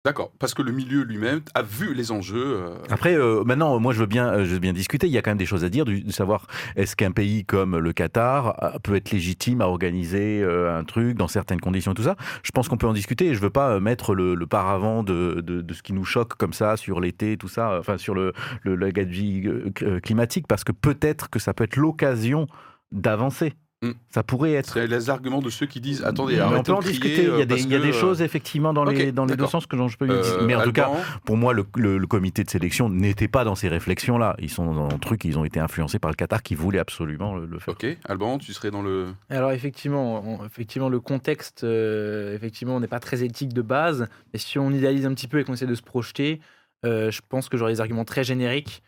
[0.04, 2.58] D'accord, parce que le milieu lui-même a vu les enjeux.
[2.58, 5.06] euh, Après, euh, maintenant, moi, je veux bien, euh, je veux bien discuter.
[5.06, 7.78] Il y a quand même des choses à dire, de savoir est-ce qu'un pays comme
[7.78, 12.16] le Qatar peut être légitime à organiser un truc dans certaines conditions et tout ça?
[12.42, 13.28] Je pense qu'on peut en discuter.
[13.28, 16.78] Et je veux pas mettre le, paravent de, de, ce qui nous choque comme ça
[16.78, 18.34] sur l'été, tout ça, enfin sur le,
[18.64, 22.48] le, euh, climatique, parce que peut-être que ça peut être l'occasion
[22.92, 23.54] d'avancer.
[23.84, 23.92] Mm.
[24.12, 24.74] Ça pourrait être.
[24.74, 27.24] C'est les arguments de ceux qui disent attendez, Mais on peut en de crier, discuter.
[27.24, 29.36] Il y a euh, des, y a des euh, choses effectivement dans les, dans les
[29.36, 30.44] deux sens que je peux euh, dire.
[30.46, 33.44] Mais en tout cas, Alban, pour moi, le, le- le comité de sélection n'était pas
[33.44, 34.36] dans ces réflexions-là.
[34.40, 37.36] Ils sont dans un truc, ils ont été influencés par le Qatar qui voulait absolument
[37.36, 37.74] le, le faire.
[37.74, 39.08] Ok, Alban, tu serais dans le.
[39.32, 44.08] Alors effectivement, on- effectivement le contexte, euh, effectivement, n'est pas très éthique de base.
[44.34, 46.40] Mais si on idéalise un petit peu et qu'on essaie de se projeter,
[46.86, 48.84] euh, je pense que j'aurais des arguments très génériques,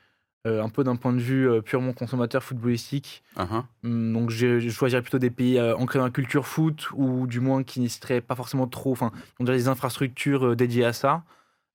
[0.45, 3.23] un peu d'un point de vue euh, purement consommateur footballistique.
[3.35, 3.63] Ah.
[3.83, 7.27] Hum, Donc je, je choisirais plutôt des pays euh, ancrés dans la culture foot ou
[7.27, 10.85] du moins qui n'y seraient pas forcément trop, enfin, ont déjà des infrastructures euh, dédiées
[10.85, 11.23] à ça.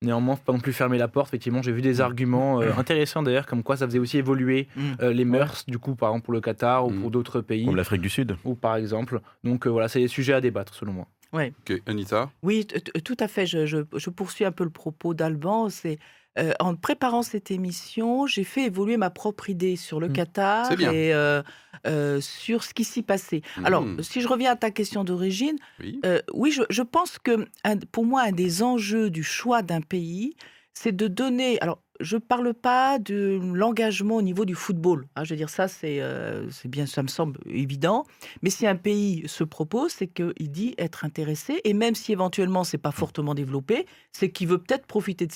[0.01, 1.29] Néanmoins, faut pas non plus fermer la porte.
[1.31, 4.81] Effectivement, j'ai vu des arguments euh, intéressants d'ailleurs, comme quoi ça faisait aussi évoluer Mm.
[5.01, 7.75] euh, les mœurs, du coup, par exemple pour le Qatar ou pour d'autres pays, Comme
[7.77, 8.37] l'Afrique du Sud.
[8.45, 9.21] ou par exemple.
[9.45, 11.07] Donc euh, voilà, c'est des sujets à débattre selon moi.
[11.33, 11.53] Ouais.
[11.61, 12.31] Ok, Anita?
[12.43, 12.67] Oui,
[13.05, 13.45] tout à fait.
[13.47, 15.69] Je, je- je poursuis un peu le propos d'Alban.
[15.69, 15.99] C'est
[16.39, 20.13] euh, en préparant cette émission, j'ai fait évoluer ma propre idée sur le Mm.
[20.13, 21.43] Qatar et euh,
[21.87, 23.43] euh, sur ce qui s'y passait.
[23.65, 24.03] Alors, Mhm.
[24.03, 26.01] si je reviens à ta question d'origine, Oui.
[26.35, 30.35] oui, je, je pense que un- pour moi, un des enjeux du choix d'un pays,
[30.75, 31.61] c'est de donner.
[31.61, 35.07] Alors, je ne parle pas de l'engagement au niveau du football.
[35.17, 38.05] hein, je veux dire, ça, c'est euh, c'est bien, ça me semble évident.
[38.43, 42.65] Mais si un pays se propose, c'est qu'il dit être intéressé, et même si éventuellement
[42.65, 45.33] c'est pas fortement développé, c'est qu'il veut peut-être profiter de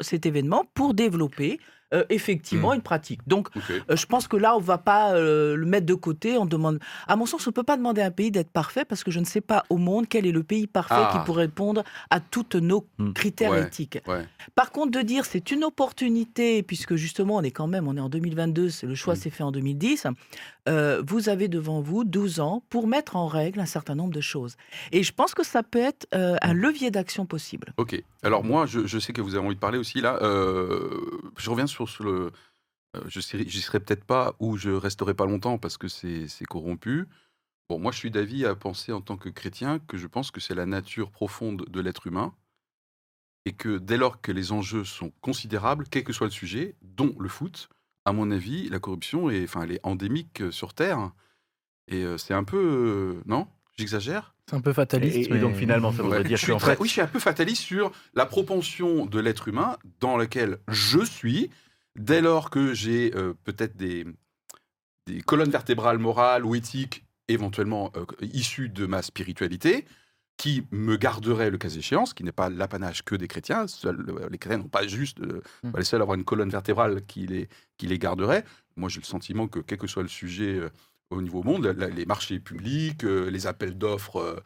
[0.00, 1.58] cet événement pour développer
[1.92, 2.76] euh, effectivement Mm.
[2.76, 3.20] une pratique.
[3.26, 6.36] Donc, euh, je pense que là, on ne va pas euh, le mettre de côté.
[6.38, 8.84] On demande, à mon sens, on ne peut pas demander à un pays d'être parfait
[8.84, 11.10] parce que je ne sais pas au monde quel est le pays parfait Ah.
[11.12, 13.12] qui pourrait répondre à tous nos Mm.
[13.12, 13.98] critères Ouais, éthiques.
[14.06, 14.26] ouais.
[14.54, 18.00] Par contre, de dire c'est une opportunité, puisque justement, on est quand même, on est
[18.00, 19.16] en 2022, c'est- le choix Mm.
[19.16, 20.06] s'est fait en 2010,
[20.68, 24.20] euh, vous avez devant vous 12 ans pour mettre en règle un certain nombre de
[24.20, 24.56] choses.
[24.92, 27.72] Et je pense que ça peut être euh, un levier d'action possible.
[27.78, 28.00] Ok.
[28.22, 30.18] Alors moi, je, je sais que vous avez envie de parler aussi là.
[30.22, 31.00] Euh,
[31.36, 32.30] je reviens sur, sur le.
[33.06, 36.44] je serai- j'y serai peut-être pas ou je resterai pas longtemps parce que c'est c'est
[36.44, 37.06] corrompu.
[37.68, 40.40] Bon, moi, je suis d'avis à penser en tant que chrétien que je pense que
[40.40, 42.34] c'est la nature profonde de l'être humain
[43.46, 47.14] et que dès lors que les enjeux sont considérables, quel que soit le sujet, dont
[47.18, 47.68] le foot,
[48.04, 51.10] à mon avis, la corruption est, enfin, elle est endémique euh, sur Terre.
[51.88, 52.58] Et euh, c'est un peu,
[53.18, 53.46] euh, non?
[53.78, 54.34] J'exagère?
[54.48, 55.16] C'est un peu fataliste.
[55.16, 56.24] Et, et mais- donc finalement, ça voudrait Ouais.
[56.24, 59.06] dire je suis qu'en très- fait, Oui, je suis un peu fataliste sur la propension
[59.06, 61.50] de l'être humain dans laquelle je suis,
[61.96, 64.04] dès lors que j'ai euh, peut-être des,
[65.06, 69.84] des colonnes vertébrales morales ou éthiques, éventuellement euh, issues de ma spiritualité,
[70.42, 73.66] qui me garderaient le cas échéant, ce qui n'est pas l'apanage que des chrétiens.
[73.68, 75.70] Seuls, euh, les chrétiens n'ont pas juste euh, Mm.
[75.72, 78.44] pas les seuls à avoir une colonne vertébrale qui les, qui les garderait.
[78.76, 80.70] Moi, j'ai le sentiment que, quel que soit le sujet euh,
[81.10, 84.42] au niveau monde, la- les marchés publics, euh, les appels d'offres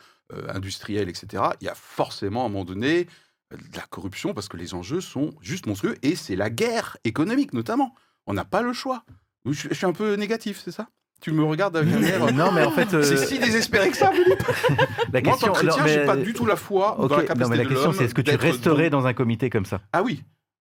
[0.48, 3.04] industriels, etc., il y a forcément à un moment donné
[3.52, 7.52] de la corruption parce que les enjeux sont juste monstrueux et c'est la guerre économique
[7.52, 7.94] notamment.
[8.26, 9.04] On n'a pas le choix.
[9.44, 10.88] Je, je suis un peu négatif, c'est ça?
[11.20, 12.24] Tu me regardes avec un air.
[12.24, 14.42] euh, non, mais en fait, euh, C'est si désespéré que ça, Philippe.
[15.12, 16.96] la Moi, en tant question, que chrétien, non, mais- j'ai pas du tout la foi
[16.98, 19.14] dans la non, capacité mais la de question, c'est est-ce que tu resterais dans un
[19.14, 19.80] comité comme ça?
[19.92, 20.22] Ah oui.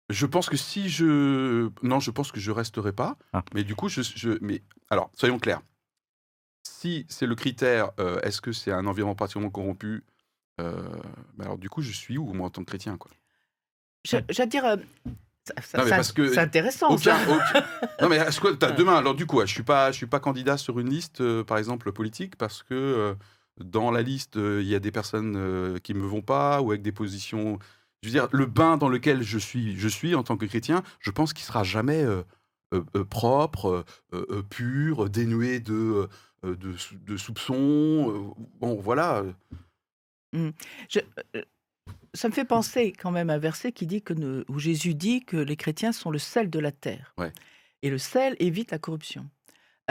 [0.10, 3.16] Je pense que si je non, je pense que je resterai pas.
[3.32, 3.44] Ah.
[3.54, 5.62] Mais du coup, je, je- mais alors soyons clairs.
[6.64, 10.04] Si c'est le critère, euh, est-ce que c'est un environnement particulièrement corrompu
[10.62, 10.84] euh,
[11.36, 13.10] bah alors du coup, je suis où moi en tant que chrétien quoi?
[14.06, 14.76] Je- J'allais dire, euh,
[15.46, 16.88] ça- Non, mais ça- parce que c'est intéressant.
[16.90, 17.18] Aucun, ça.
[17.28, 17.66] aucun-
[18.02, 20.58] Non mais que t'as- demain alors du coup, je suis pas je suis pas candidat
[20.58, 23.14] sur une liste euh, par exemple politique parce que euh,
[23.64, 26.82] dans la liste euh, il y a des personnes qui me vont pas ou avec
[26.82, 27.60] des positions
[28.02, 30.82] je veux dire le bain dans lequel je suis je suis en tant que chrétien,
[31.00, 32.06] je pense qu'il sera jamais
[33.10, 33.86] propre,
[34.50, 36.10] pur, dénué de
[36.44, 36.56] de,
[37.06, 38.36] de soupçons.
[38.60, 39.24] bon voilà.
[40.34, 41.00] Je-
[41.36, 41.42] euh,
[42.14, 44.94] ça me fait penser quand même à un verset qui dit que ne- où Jésus
[44.96, 47.14] dit que les chrétiens sont le sel de la terre.
[47.18, 47.32] Ouais.
[47.82, 49.30] Et le sel évite la corruption.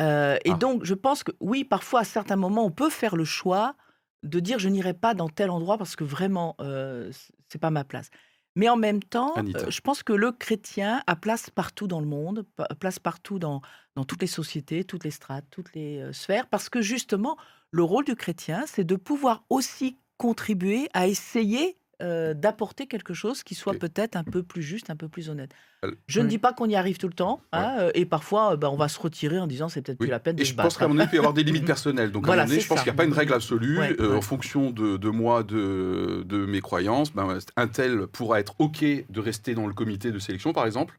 [0.01, 0.55] Euh, et Ah.
[0.57, 3.75] donc, je pense que oui, parfois, à certains moments, on peut faire le choix
[4.23, 7.11] de dire je n'irai pas dans tel endroit parce que vraiment, euh,
[7.49, 8.09] c'est pas ma place.
[8.55, 12.07] Mais en même temps, euh, je pense que le chrétien a place partout dans le
[12.07, 12.45] monde,
[12.81, 13.63] place partout dans,
[13.97, 17.37] dans toutes les sociétés, toutes les strates, toutes les euh, sphères, parce que justement,
[17.71, 23.43] le rôle du chrétien, c'est de pouvoir aussi contribuer à essayer euh, d'apporter quelque chose
[23.43, 25.51] qui soit peut-être un peu plus juste, un peu plus honnête.
[25.85, 28.57] Euh, Je ne dis pas qu'on y arrive tout le temps, hein, euh, et parfois,
[28.57, 30.07] bah, on va se retirer en disant c'est peut-être Oui.
[30.07, 30.79] plus la peine de Et se je pense battre.
[30.79, 32.11] qu'à un moment donné, il peut y avoir des limites personnelles.
[32.11, 33.35] Donc, Voilà, à un moment donné, c'est je pense qu'il n'y a pas une règle
[33.35, 33.79] absolue.
[33.79, 34.17] Ouais, Euh, ouais.
[34.17, 38.83] En fonction de, de moi, de, de mes croyances, ben, un tel pourra être OK
[38.85, 40.99] de rester dans le comité de sélection, par exemple.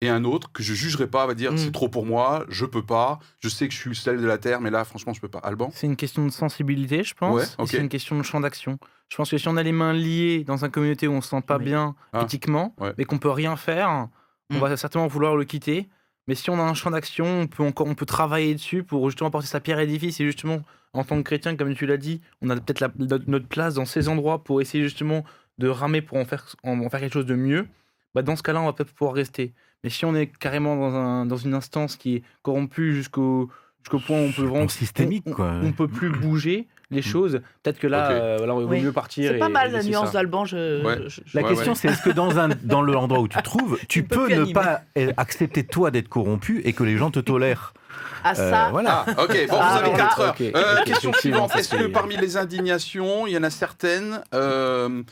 [0.00, 1.58] Et un autre que je jugerai pas va dire Mm.
[1.58, 4.38] c'est trop pour moi, je peux pas, je sais que je suis celle de la
[4.38, 5.40] terre, mais là, franchement, je peux pas.
[5.40, 5.70] Alban?
[5.72, 7.34] C'est une question de sensibilité, je pense.
[7.58, 7.66] Ouais.
[7.66, 8.78] C'est une question de champ d'action.
[9.08, 11.30] Je pense que si on a les mains liées dans une communauté où on se
[11.30, 11.64] sent pas Oui.
[11.64, 12.22] bien Ah.
[12.22, 12.92] éthiquement, Ouais.
[12.96, 14.08] mais qu'on peut rien faire,
[14.50, 14.60] on Mm.
[14.60, 15.88] va certainement vouloir le quitter.
[16.28, 19.08] Mais si on a un champ d'action, on peut encore, on peut travailler dessus pour
[19.10, 20.20] justement apporter sa pierre à l'édifice.
[20.20, 20.60] Et justement,
[20.92, 23.84] en tant que chrétien, comme tu l'as dit, on a peut-être notre notre place dans
[23.86, 25.24] ces endroits pour essayer justement
[25.58, 27.66] de ramer pour en faire, en, en faire quelque chose de mieux.
[28.14, 29.54] Bah dans ce cas-là, on va peut-être pouvoir rester.
[29.84, 33.48] Mais si on est carrément dans, un, dans une instance qui est corrompue jusqu'au
[33.82, 35.52] jusqu'au point où on peut vraiment Bon, systémique, on- quoi.
[35.62, 37.40] On, peut plus bouger les choses.
[37.62, 38.10] Peut-être que là, Ok.
[38.12, 38.82] euh, voilà, il vaut Oui.
[38.82, 39.30] mieux partir.
[39.32, 40.44] C'est pas mal et la nuance d'Alban.
[40.44, 40.98] Je, Ouais.
[41.06, 41.78] je- je- La Ouais, question, ouais.
[41.80, 44.52] c'est est-ce que dans, un, dans l'endroit où tu te trouves, tu peux ne animer.
[44.52, 47.72] pas euh, accepter toi d'être corrompu et que les gens te tolèrent
[48.24, 49.04] Ah, Euh, ça, Voilà.
[49.06, 50.36] Ah, ok, bon, Ah, vous avez alors 4 là, heures.
[50.80, 55.02] Euh, question suivante est-ce que parmi les indignations, il y en a certaines euh,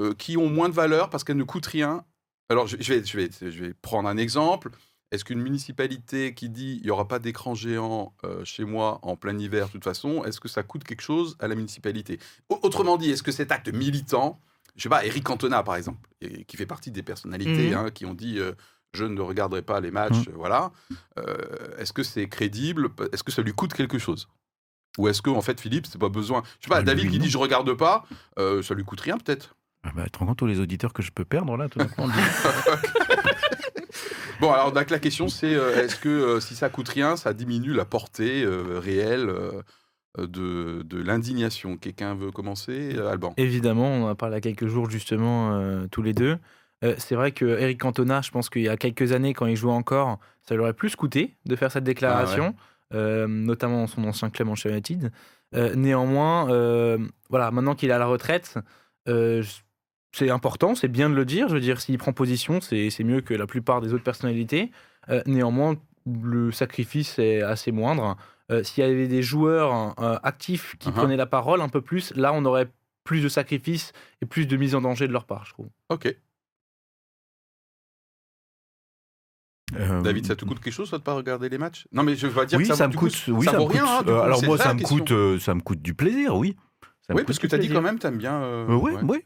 [0.00, 2.04] euh, qui ont moins de valeur parce qu'elles ne coûtent rien
[2.50, 4.70] Alors, je, je vais, je, vais, je vais prendre un exemple.
[5.10, 9.16] est-ce qu'une municipalité qui dit il n'y aura pas d'écran géant euh, chez moi en
[9.16, 12.18] plein hiver de toute façon, est-ce que ça coûte quelque chose à la municipalité?
[12.48, 14.40] Autrement dit, est-ce que cet acte militant,
[14.76, 17.74] je sais pas, Eric Cantona par exemple, et- qui fait partie des personnalités Mhm.
[17.76, 18.52] hein, qui ont dit euh,
[18.92, 20.72] je ne regarderai pas les matchs, euh, voilà,
[21.18, 22.88] euh, est-ce que c'est crédible?
[23.12, 24.28] Est-ce que ça lui coûte quelque chose?
[24.98, 26.42] Ou est-ce que en fait Philippe c'est pas besoin?
[26.60, 27.24] Je sais pas Ah, lui, David qui non.
[27.24, 28.04] dit je regarde pas,
[28.36, 29.56] ça lui coûte rien peut-être.
[29.84, 31.78] Ah bah, tu te rends compte tous les auditeurs que je peux perdre là tout
[31.78, 32.02] d'un coup,
[34.40, 37.32] Bon, alors donc la question c'est euh, est-ce que euh, si ça coûte rien, ça
[37.32, 39.62] diminue la portée euh, réelle euh,
[40.18, 41.76] de, de l'indignation?
[41.76, 43.34] Quelqu'un veut commencer euh, Alban?
[43.36, 46.38] Évidemment, on en a parlé il y a quelques jours justement euh, tous les deux.
[46.82, 49.56] Euh, c'est vrai que Eric Cantona, je pense qu'il y a quelques années, quand il
[49.56, 52.54] jouait encore, ça lui aurait plus coûté de faire cette déclaration,
[52.92, 55.12] euh, notamment son ancien club Manchester United.
[55.54, 56.98] Euh, néanmoins, euh,
[57.30, 58.58] voilà, maintenant qu'il est à la retraite,
[59.08, 59.42] euh,
[60.14, 61.48] c'est important, c'est bien de le dire.
[61.48, 64.70] Je veux dire, s'il prend position, c'est c'est mieux que la plupart des autres personnalités.
[65.10, 68.16] Euh, néanmoins, le sacrifice est assez moindre.
[68.50, 70.92] Euh, S'il y avait des joueurs euh, actifs qui Uh-huh.
[70.92, 72.68] prenaient la parole un peu plus, là, on aurait
[73.02, 75.68] plus de sacrifices et plus de mise en danger de leur part, je trouve.
[75.90, 76.14] Ok.
[79.76, 81.86] Euh, David, ça te coûte quelque chose toi, de pas regarder les matchs?
[81.90, 83.12] Non, mais je pas dire oui, que ça, ça me coûte.
[83.24, 83.82] coup, oui, ça, ça vaut me rien.
[83.82, 83.90] coûte.
[83.90, 84.98] hein, du Euh, coup, alors moi, ça, me question.
[84.98, 86.54] coûte, euh, ça me coûte du plaisir, oui.
[87.06, 88.34] Ça Oui, parce que tu as dit quand même, t'aimes bien.
[88.42, 89.00] euh, Euh, oui, ouais.
[89.02, 89.24] oui.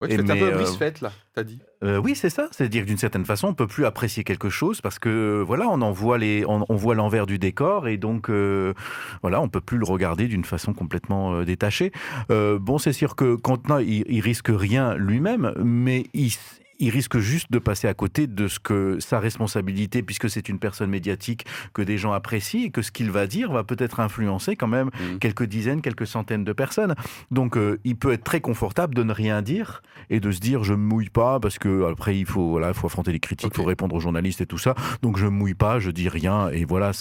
[0.00, 1.58] Ouais, tu fais un peu euh, brise-fête là, t'as dit.
[1.84, 2.48] Euh, oui, c'est ça.
[2.52, 5.82] C'est-à-dire d'une certaine façon, on peut plus apprécier quelque chose parce que euh, voilà, on
[5.82, 8.72] en voit les, on, on voit l'envers du décor et donc euh,
[9.20, 11.92] voilà, on peut plus le regarder d'une façon complètement euh, détachée.
[12.30, 16.32] Bon, c'est sûr que Contenant, il, il risque rien lui-même, mais il,
[16.80, 20.58] il risque juste de passer à côté de ce que sa responsabilité, puisque c'est une
[20.58, 24.56] personne médiatique que des gens apprécient et que ce qu'il va dire va peut-être influencer
[24.56, 25.18] quand même Mhm.
[25.18, 26.94] quelques dizaines, quelques centaines de personnes.
[27.30, 30.64] Donc euh, il peut être très confortable de ne rien dire et de se dire
[30.64, 33.50] je me mouille pas parce que après il faut voilà, il faut affronter les critiques,
[33.52, 34.74] il faut répondre aux journalistes et tout ça.
[35.02, 36.92] Donc je me mouille pas, je dis rien et voilà.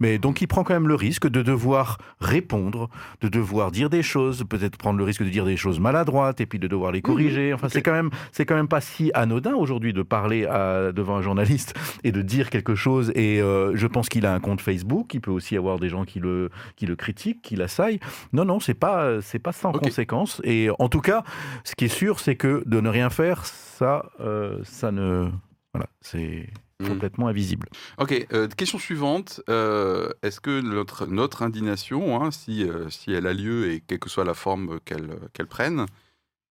[0.00, 2.88] Mais donc il prend quand même le risque de devoir répondre,
[3.20, 6.46] de devoir dire des choses, peut-être prendre le risque de dire des choses maladroites et
[6.46, 7.52] puis de devoir les corriger.
[7.52, 11.16] Enfin c'est quand même c'est quand même pas si anodin aujourd'hui de parler à- devant
[11.16, 13.10] un journaliste et de dire quelque chose.
[13.14, 15.12] Et euh, je pense qu'il a un compte Facebook.
[15.14, 18.00] Il peut aussi avoir des gens qui le qui le critiquent, qui l'assaillent.
[18.32, 20.40] Non, non, c'est pas c'est pas sans conséquence.
[20.44, 21.24] Et en tout cas,
[21.64, 25.28] ce qui est sûr, c'est que de ne rien faire, ça, euh, ça ne
[25.74, 26.48] voilà, c'est
[26.80, 26.88] Mhm.
[26.88, 27.68] complètement invisible.
[27.98, 29.40] Ok, euh, question suivante.
[29.48, 34.00] euh, Est-ce que notre, notre indignation, hein, si, euh, si elle a lieu et quelle
[34.00, 35.86] que soit la forme qu'elle qu'elle prenne,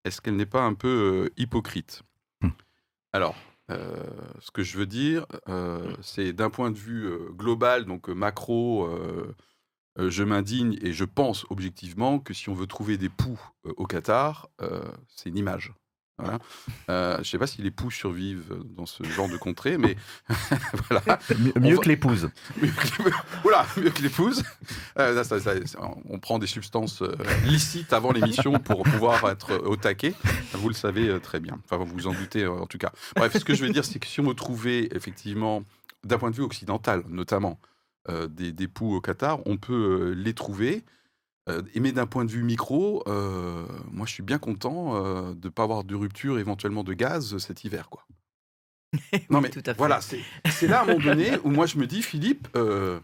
[0.06, 2.02] est-ce qu'elle n'est pas un peu hypocrite?
[2.04, 2.11] Hmm.
[3.14, 3.36] Alors,
[3.70, 4.04] euh,
[4.40, 8.90] ce que je veux dire, euh, c'est d'un point de vue euh, global, donc macro,
[9.98, 14.50] je m'indigne et je pense objectivement que si on veut trouver des poux au Qatar,
[15.08, 15.74] c'est une image.
[16.22, 16.40] Voilà.
[16.90, 19.96] Euh, je ne sais pas si les poux survivent dans ce genre de contrée, mais
[20.90, 21.20] voilà.
[21.40, 22.30] Mieux, On mieux va- que l'épouse.
[23.46, 24.44] Oula, mieux que l'épouse.
[25.00, 25.24] Euh,
[26.10, 30.14] on prend des substances euh, licites avant l'émission pour pouvoir être au taquet.
[30.54, 31.58] Vous le savez très bien.
[31.66, 32.92] Enfin, vous vous en doutez en tout cas.
[33.16, 35.64] Bref, ce que je veux dire, c'est que si on veut trouver effectivement,
[36.04, 37.60] d'un point de vue occidental notamment,
[38.10, 40.84] euh, des, des poux au Qatar, on peut les trouver.
[41.50, 45.48] Euh, mais d'un point de vue micro, euh, moi je suis bien content euh, de
[45.48, 47.90] ne pas avoir de rupture éventuellement de gaz cet hiver.
[47.90, 48.06] Quoi.
[49.30, 49.78] Non mais tout à fait.
[49.78, 53.00] voilà, c'est là à un moment donné où moi je me dis, Philippe, euh,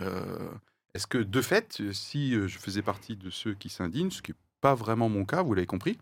[0.00, 0.50] euh,
[0.94, 4.30] est-ce que de fait, si euh, je faisais partie de ceux qui s'indignent, ce qui
[4.32, 5.98] n'est pas vraiment mon cas, vous l'avez compris,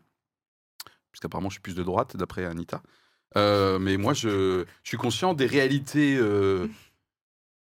[1.11, 2.83] puisqu'apparemment je suis plus de droite d'après Anita,
[3.37, 6.69] euh, mais moi je, je suis conscient des réalités, euh,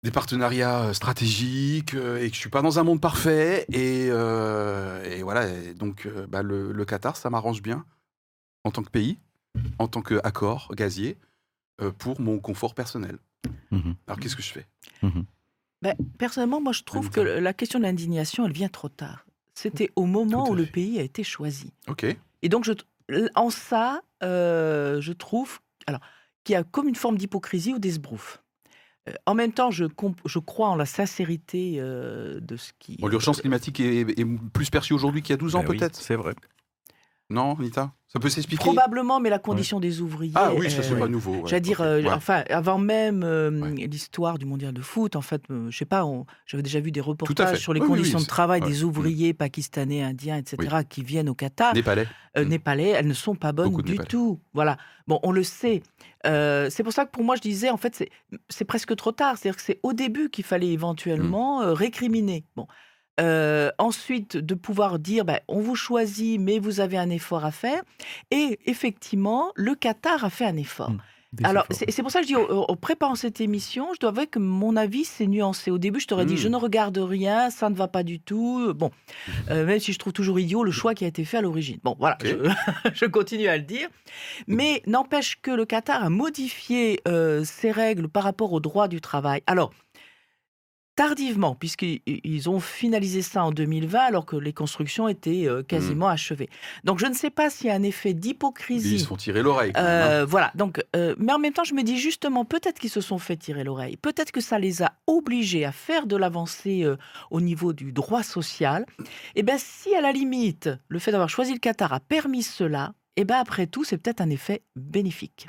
[0.06, 5.04] des partenariats stratégiques, euh, et que je suis pas dans un monde parfait, et, euh,
[5.04, 7.84] et voilà, et donc euh, bah, le, le Qatar, ça m'arrange bien
[8.64, 9.18] en tant que pays,
[9.80, 11.18] en tant qu'accord gazier
[11.82, 13.18] euh, pour mon confort personnel.
[13.72, 13.96] Mhm.
[14.08, 14.68] Alors qu'est-ce que je fais?
[15.82, 19.26] Ben, personnellement, moi, je trouve que la question de l'indignation, elle vient trop tard.
[19.56, 21.74] C'était au moment où le pays a été choisi.
[21.88, 22.06] Ok.
[22.42, 22.74] Et donc, je,
[23.36, 26.02] en ça, euh, je trouve alors,
[26.44, 28.44] qu'il y a comme une forme d'hypocrisie ou d'esbrouf.
[29.08, 32.98] Euh, en même temps, je, comp- je crois en la sincérité euh, de ce qui.
[32.98, 35.78] Bon, L'urgence climatique est, est plus perçue aujourd'hui qu'il y a 12 ans Ben oui,
[35.78, 35.96] peut-être?
[35.96, 36.34] c'est vrai.
[37.30, 37.92] Non, Anita?
[38.08, 38.64] Ça peut s'expliquer?
[38.64, 40.32] Probablement, mais la condition des ouvriers.
[40.36, 41.34] Ah oui, ça c'est euh, pas nouveau.
[41.38, 41.42] ouais.
[41.48, 42.10] J'allais dire, euh, ouais.
[42.12, 46.06] enfin, avant même euh, l'histoire du mondial de foot, en fait, euh, je sais pas,
[46.46, 48.84] j'avais déjà vu des reportages sur les Oui, conditions oui, de travail des ouais.
[48.84, 52.08] ouvriers pakistanais, indiens, etc., qui viennent au Qatar, Népalais.
[52.38, 52.42] Mm.
[52.44, 54.40] népalais, elles ne sont pas bonnes Beaucoup du tout.
[54.54, 54.78] Voilà.
[55.08, 55.82] Bon, on le sait.
[56.24, 58.08] C'est pour ça que pour moi, je disais, en fait,
[58.50, 59.38] c'est- presque trop tard.
[59.38, 61.70] C'est-à-dire que c'est au début qu'il fallait éventuellement Mm.
[61.74, 62.46] récriminer.
[62.56, 62.68] Bon.
[63.22, 67.52] Euh, ensuite, de pouvoir dire, ben, on vous choisit, mais vous avez un effort à
[67.52, 67.82] faire.
[68.32, 70.92] Et effectivement, le Qatar a fait un effort.
[70.92, 70.98] Mm.
[71.34, 74.26] Des Alors, c'est pour ça que je dis, en préparant cette émission, je dois avouer
[74.28, 75.70] que mon avis, c'est nuancé.
[75.70, 76.38] Au début, je t'aurais dit, Mm.
[76.38, 78.74] je ne regarde rien, ça ne va pas du tout.
[78.74, 78.90] Bon,
[79.50, 81.78] euh, même si je trouve toujours idiot le choix qui a été fait à l'origine.
[81.84, 82.36] Bon, voilà, je,
[82.94, 83.90] je continue à le dire.
[84.48, 89.02] Mais n'empêche que le Qatar a modifié euh, ses règles par rapport au droit du
[89.02, 89.42] travail.
[89.46, 89.74] Alors,
[90.96, 96.08] tardivement, puisqu'ils ils ont finalisé ça en 2020, alors que les constructions étaient euh, quasiment
[96.08, 96.50] achevées.
[96.84, 99.00] Donc, je ne sais pas s'il y a un effet Ils d'hypocrisie.
[99.00, 99.72] se font tirer l'oreille.
[99.76, 99.84] hein.
[99.86, 103.02] Euh, voilà, donc, euh, mais en même temps, je me dis justement, peut-être qu'ils se
[103.02, 106.96] sont fait tirer l'oreille, peut-être que ça les a obligés à faire de l'avancée euh,
[107.32, 108.86] au niveau du droit social.
[109.36, 112.94] Et bien, si à la limite, le fait d'avoir choisi le Qatar a permis cela,
[113.18, 115.48] et bien après tout, c'est peut-être un effet bénéfique.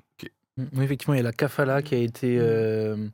[0.58, 3.08] Oui, effectivement, il y a la kafala qui a été, euh,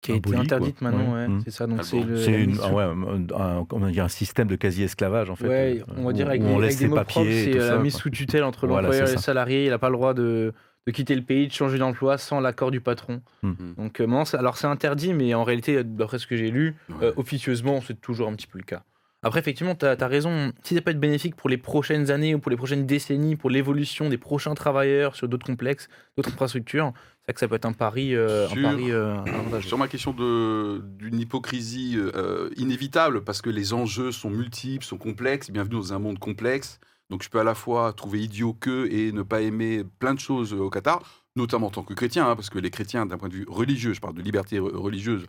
[0.00, 0.90] qui a été interdite quoi.
[0.90, 1.12] maintenant.
[1.14, 1.20] Ouais.
[1.22, 1.40] ouais, Mm.
[1.44, 1.66] C'est ça.
[1.66, 2.06] Donc Ah c'est bon.
[2.16, 5.48] une- ah ouais, un, système de quasi-esclavage en fait.
[5.48, 7.52] Ouais, euh, on va dire avec des, on avec laisse des mots propres, papiers.
[7.52, 9.64] c'est euh, la mise sous tutelle entre l'employeur et le salarié.
[9.64, 10.52] Il n'a pas le droit de,
[10.86, 13.20] de quitter le pays, de changer d'emploi sans l'accord du patron.
[13.42, 13.52] Hmm.
[13.76, 17.06] Donc, euh, alors c'est interdit, mais en réalité, d'après ce que j'ai lu, Ouais.
[17.08, 18.82] euh, officieusement, c'est toujours un petit peu le cas.
[19.24, 20.52] Après, effectivement, tu as, raison.
[20.62, 23.50] Si ça peut être bénéfique pour les prochaines années ou pour les prochaines décennies, pour
[23.50, 26.92] l'évolution des prochains travailleurs sur d'autres complexes, d'autres infrastructures,
[27.28, 29.60] c'est que ça peut être un pari, euh, un Sur- pari euh.
[29.60, 34.96] Sur ma question de- d'une hypocrisie euh, inévitable, parce que les enjeux sont multiples, sont
[34.96, 36.80] complexes, bienvenue dans un monde complexe.
[37.10, 40.20] Donc je peux à la fois trouver idiot que et ne pas aimer plein de
[40.20, 41.02] choses au Qatar,
[41.36, 43.92] notamment en tant que chrétien, hein, parce que les chrétiens, d'un point de vue religieux,
[43.92, 45.26] je parle de liberté re- religieuse,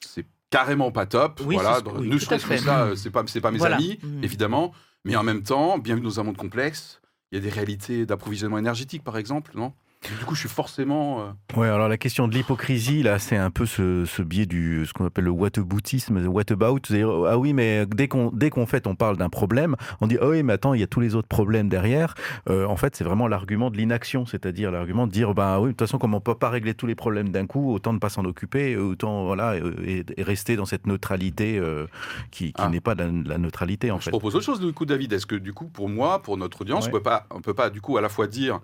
[0.00, 1.40] c'est carrément pas top.
[1.46, 3.58] Oui, voilà, ce- oui, ne à serait-ce que ça, euh, c'est pas, c'est pas mes
[3.58, 3.76] Voilà.
[3.76, 4.24] amis, Mhm.
[4.24, 4.72] évidemment,
[5.06, 7.00] mais en même temps, bienvenue dans un monde complexe.
[7.32, 9.72] Il y a des réalités d'approvisionnement énergétique, par exemple, non?
[10.18, 11.20] Du coup, je suis forcément.
[11.20, 14.86] euh, Ouais, alors la question de l'hypocrisie, là, c'est un peu ce, ce biais du
[14.86, 16.80] ce qu'on appelle le whataboutisme, whatabout.
[16.86, 20.16] C'est-à-dire, ah oui, mais dès qu'on dès qu'on fait, on parle d'un problème, on dit,
[20.22, 22.14] ah oui, mais attends, il y a tous les autres problèmes derrière.
[22.48, 25.72] Euh, en fait, c'est vraiment l'argument de l'inaction, c'est-à-dire l'argument de dire, bah oui, de
[25.72, 28.08] toute façon, comme on peut pas régler tous les problèmes d'un coup, autant ne pas
[28.08, 31.86] s'en occuper, autant voilà, euh, et, et rester dans cette neutralité euh,
[32.30, 32.70] qui, qui Ah.
[32.70, 34.10] n'est pas la, la neutralité en Je fait.
[34.10, 35.12] propose autre chose du coup, David.
[35.12, 36.90] Est-ce que du coup, pour moi, pour notre audience, Ouais.
[36.90, 38.60] on peut pas, on peut pas du coup à la fois dire,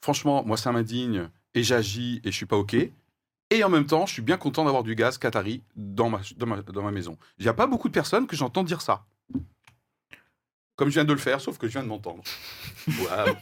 [0.00, 2.74] franchement, moi ça m'indigne et j'agis et je suis pas ok,
[3.52, 6.46] et en même temps, je suis bien content d'avoir du gaz Qatari dans ma, dans
[6.46, 7.18] ma, dans ma maison.
[7.38, 9.04] Il n'y a pas beaucoup de personnes que j'entends dire ça.
[10.76, 12.22] Comme je viens de le faire, sauf que je viens de m'entendre.
[12.88, 13.34] Waouh.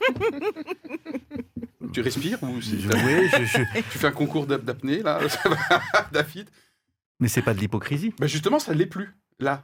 [1.93, 5.21] tu respires ou c'est- oui, je- je- tu fais un concours d'ap- d'apnée là,
[6.13, 6.49] David?
[7.21, 8.15] Mais c'est pas de l'hypocrisie.
[8.19, 9.63] ben justement, ça ne l'est plus, là.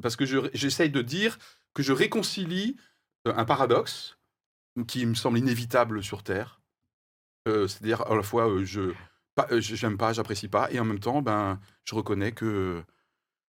[0.00, 1.38] Parce que je- j'essaye de dire
[1.74, 2.76] que je réconcilie
[3.28, 4.16] euh, un paradoxe
[4.86, 6.60] qui me semble inévitable sur Terre.
[7.48, 8.80] Euh, C'est-à-dire, à la fois, euh, je
[9.50, 12.82] euh, je- j'aime pas, j'apprécie pas, et en même temps, ben, je reconnais que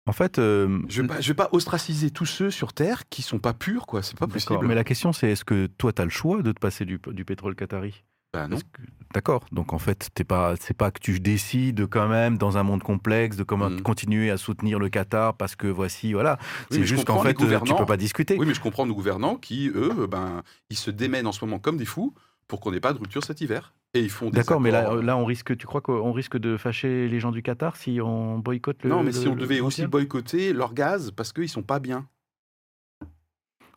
[0.07, 3.07] En fait, euh, je ne vais, pas- je vais pas ostraciser tous ceux sur Terre
[3.09, 4.01] qui sont pas purs, quoi.
[4.01, 4.65] C'est pas possible.
[4.65, 6.99] Mais la question, c'est est-ce que toi, tu as le choix de te passer du,
[7.07, 8.03] du pétrole qatari?
[8.35, 8.57] Non.
[8.57, 8.81] Que-
[9.13, 9.45] D'accord.
[9.51, 12.83] Donc en fait, t'es pas, c'est pas que tu décides quand même dans un monde
[12.83, 13.81] complexe de comment Mhm.
[13.81, 16.37] continuer à soutenir le Qatar parce que voici, voilà.
[16.69, 18.35] Oui, c'est juste qu'en fait, euh, tu peux pas discuter.
[18.37, 21.57] Oui, mais je comprends nos gouvernants qui, eux, ben, ils se démènent en ce moment
[21.57, 22.13] comme des fous
[22.47, 23.73] pour qu'on n'ait pas de rupture cet hiver.
[23.93, 25.57] Et ils font D'accord, mais là, là, on risque.
[25.57, 29.01] Tu crois qu'on risque de fâcher les gens du Qatar si on boycotte le Non,
[29.03, 32.05] mais si on devait aussi boycotter leur gaz parce qu'ils sont pas bien.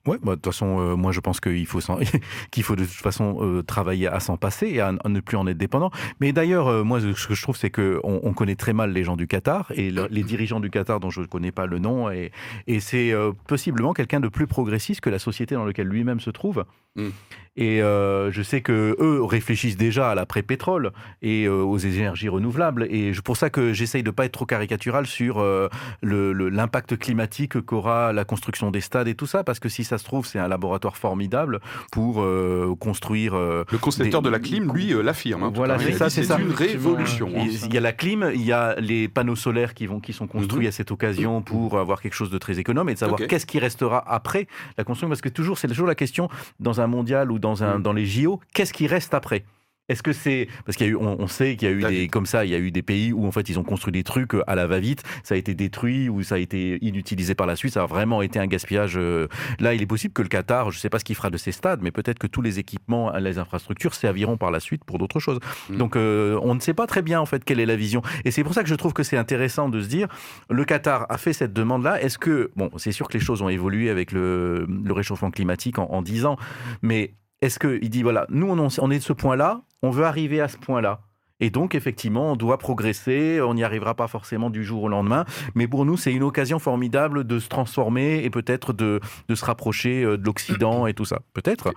[0.07, 1.81] Ouais, bah, de toute façon, euh, moi je pense qu'il faut,
[2.51, 5.37] qu'il faut de toute façon euh, travailler à s'en passer et à, à ne plus
[5.37, 5.91] en être dépendant.
[6.21, 8.93] Mais d'ailleurs, euh, moi ce que je trouve, c'est que on, on connaît très mal
[8.93, 11.67] les gens du Qatar et le- les dirigeants du Qatar dont je ne connais pas
[11.67, 12.11] le nom.
[12.11, 12.33] Et,
[12.67, 13.13] et c'est
[13.47, 16.65] possiblement quelqu'un de plus progressiste que la société dans laquelle lui-même se trouve.
[16.97, 17.09] Mm.
[17.57, 22.87] Et je sais que eux réfléchissent déjà à l'après-pétrole et aux énergies renouvelables.
[22.91, 25.69] Et c'est pour ça que j'essaye de pas être trop caricatural sur le-
[26.33, 29.99] le- l'impact climatique qu'aura la construction des stades et tout ça, parce que si ça
[29.99, 31.61] se trouve, c'est un laboratoire formidable
[31.93, 33.35] pour euh, construire.
[33.35, 35.43] euh, Le concepteur Des- de la clim, lui, euh, l'affirme.
[35.43, 36.39] hein, Voilà, c'est Il ça, dit, c'est ça.
[36.41, 37.29] une révolution.
[37.37, 37.47] hein.
[37.67, 40.27] il y a la clim, il y a les panneaux solaires qui, vont, qui sont
[40.27, 40.69] construits Mhm.
[40.69, 43.59] à cette occasion pour avoir quelque chose de très économe et de savoir qu'est-ce qui
[43.59, 44.47] restera après
[44.79, 45.09] la construction.
[45.09, 46.29] Parce que toujours, c'est toujours la question
[46.61, 47.83] dans un mondial ou dans, un, Mhm.
[47.83, 49.45] dans les JO, qu'est-ce qui reste après?
[49.91, 51.83] Est-ce que c'est parce qu'il y a eu, on, on sait qu'il y a eu
[51.83, 53.93] des comme ça, il y a eu des pays où en fait ils ont construit
[53.93, 57.47] des trucs à la va-vite, ça a été détruit ou ça a été inutilisé par
[57.47, 58.97] la suite, ça a vraiment été un gaspillage.
[58.97, 59.27] euh.
[59.59, 61.37] Là, il est possible que le Qatar, je ne sais pas ce qu'il fera de
[61.37, 64.99] ses stades, mais peut-être que tous les équipements, les infrastructures serviront par la suite pour
[64.99, 65.41] d'autres choses.
[65.69, 65.77] Mm.
[65.77, 68.03] Donc euh, on ne sait pas très bien en fait quelle est la vision.
[68.25, 70.09] Et c'est pour ça que je trouve que c'est intéressant de se dire,
[70.49, 72.01] le Qatar a fait cette demande-là.
[72.01, 75.79] Est-ce que bon, c'est sûr que les choses ont évolué avec le, le réchauffement climatique
[75.79, 76.37] en, en 10 ans,
[76.83, 80.41] mais est-ce qu'il dit voilà, nous on, on est de ce point-là, on veut arriver
[80.41, 81.01] à ce point-là.
[81.41, 85.25] Et donc, effectivement, on doit progresser, on n'y arrivera pas forcément du jour au lendemain,
[85.55, 89.45] mais pour nous, c'est une occasion formidable de se transformer et peut-être de, de se
[89.45, 91.21] rapprocher euh, de l'Occident et tout ça.
[91.33, 91.73] Peut-être.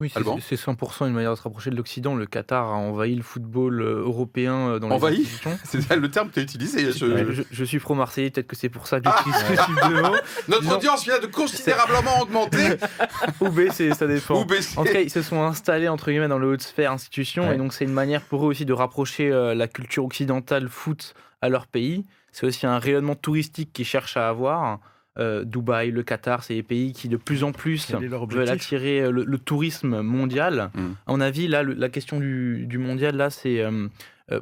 [0.00, 2.14] Oui, c'est Alban c'est 100% une manière de se rapprocher de l'Occident.
[2.14, 5.58] Le Qatar a envahi le football euh, européen euh, dans les Envahi institutions.
[5.64, 6.90] C'est le terme que tu as utilisé.
[6.92, 9.16] je- Ouais, Je, je suis pro-Marseillais, peut-être que c'est pour ça que Ah.
[9.24, 10.16] j'utilise ce de mots.
[10.48, 12.76] Notre Disons- audience vient de considérablement augmenter
[13.40, 14.40] Ou baisser, ça dépend.
[14.40, 14.78] ou baisser.
[14.78, 17.54] En tout cas, ils se sont installés entre guillemets dans le haute sphère institution Ouais.
[17.54, 21.14] et donc c'est une manière pour eux aussi de rapprocher euh, la culture occidentale foot
[21.42, 22.06] à leur pays.
[22.32, 24.78] C'est aussi un rayonnement touristique qu'ils cherchent à avoir.
[25.20, 27.90] Euh, Dubaï, le Qatar, c'est des pays qui de plus en plus
[28.38, 30.70] veulent attirer euh, le, le tourisme mondial.
[30.74, 30.80] Mm.
[31.06, 33.88] À mon avis, là, le- la question du, du mondial, là, c'est euh,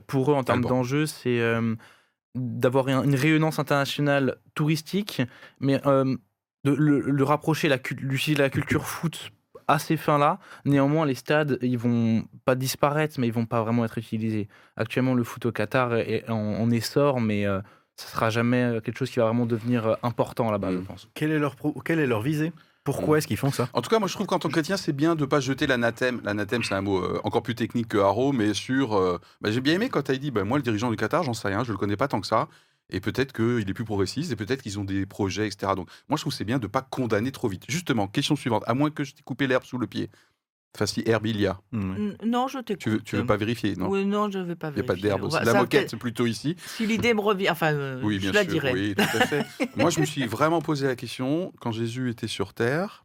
[0.07, 1.75] pour eux en termes d'enjeux, c'est euh,
[2.35, 5.23] d'avoir un- une rayonnance internationale touristique,
[5.61, 6.17] mais euh,
[6.65, 9.33] de le, le rapprocher, la, l'utiliser la culture foot
[9.67, 10.39] à ces fins-là.
[10.65, 14.49] Néanmoins, les stades, ils vont pas disparaître, mais ils vont pas vraiment être utilisés.
[14.77, 17.61] Actuellement, le foot au Qatar est en, en essor, mais euh,
[18.01, 20.85] ça sera jamais euh, quelque chose qui va vraiment devenir euh, important là-bas, je Mm.
[20.85, 21.09] pense.
[21.15, 22.53] Quelle est leur, pro- quelle est leur visée?
[22.85, 23.19] Pourquoi Mm.
[23.19, 23.69] est-ce qu'ils font ça?
[23.75, 25.41] En tout cas, moi je trouve qu'en tant que chrétien, c'est bien de ne pas
[25.41, 26.21] jeter l'anathème.
[26.25, 28.95] L'anathème, c'est un mot euh, encore plus technique que haro, mais sur.
[28.97, 31.23] euh, bah, J'ai bien aimé quand tu as dit bah, moi, le dirigeant du Qatar,
[31.25, 32.49] j'en sais rien, je le connais pas tant que ça.
[32.91, 35.73] Et peut-être qu'il est plus progressiste, et peut-être qu'ils ont des projets, etc.
[35.77, 37.65] Donc, moi, je trouve que c'est bien de ne pas condamner trop vite.
[37.69, 40.09] Justement, question suivante, à moins que je t'ai coupé l'herbe sous le pied.
[40.77, 41.59] Enfin, si herbe il y a.
[41.73, 41.97] Mm.
[41.97, 42.83] N- Non, je t'écoute.
[42.83, 43.89] Tu veux, tu veux pas vérifier, non?
[43.89, 45.09] Oui, non, je ne vais pas Il n'y a vérifier.
[45.11, 45.31] pas d'herbe.
[45.33, 46.57] C'est la moquette plutôt ici.
[46.67, 48.53] Si l'idée me revient, enfin, euh, Oui, bien je la sûr.
[48.53, 48.73] dirai.
[48.73, 49.45] Oui, tout à fait.
[49.77, 53.03] Moi, je me suis vraiment posé la question, quand Jésus était sur terre,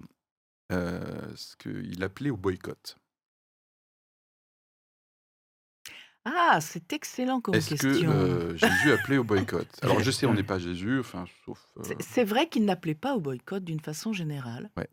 [0.72, 1.02] euh,
[1.36, 2.98] ce qu'il appelait au boycott.
[6.26, 8.12] Ah, c'est excellent comme Est-ce que question.
[8.12, 9.68] euh, Jésus appelait au boycott?
[9.82, 11.60] Alors, je sais, on n'est pas Jésus, enfin, sauf.
[11.78, 14.70] euh, C'est- C'est vrai qu'il n'appelait pas au boycott d'une façon générale.
[14.78, 14.90] Ouais.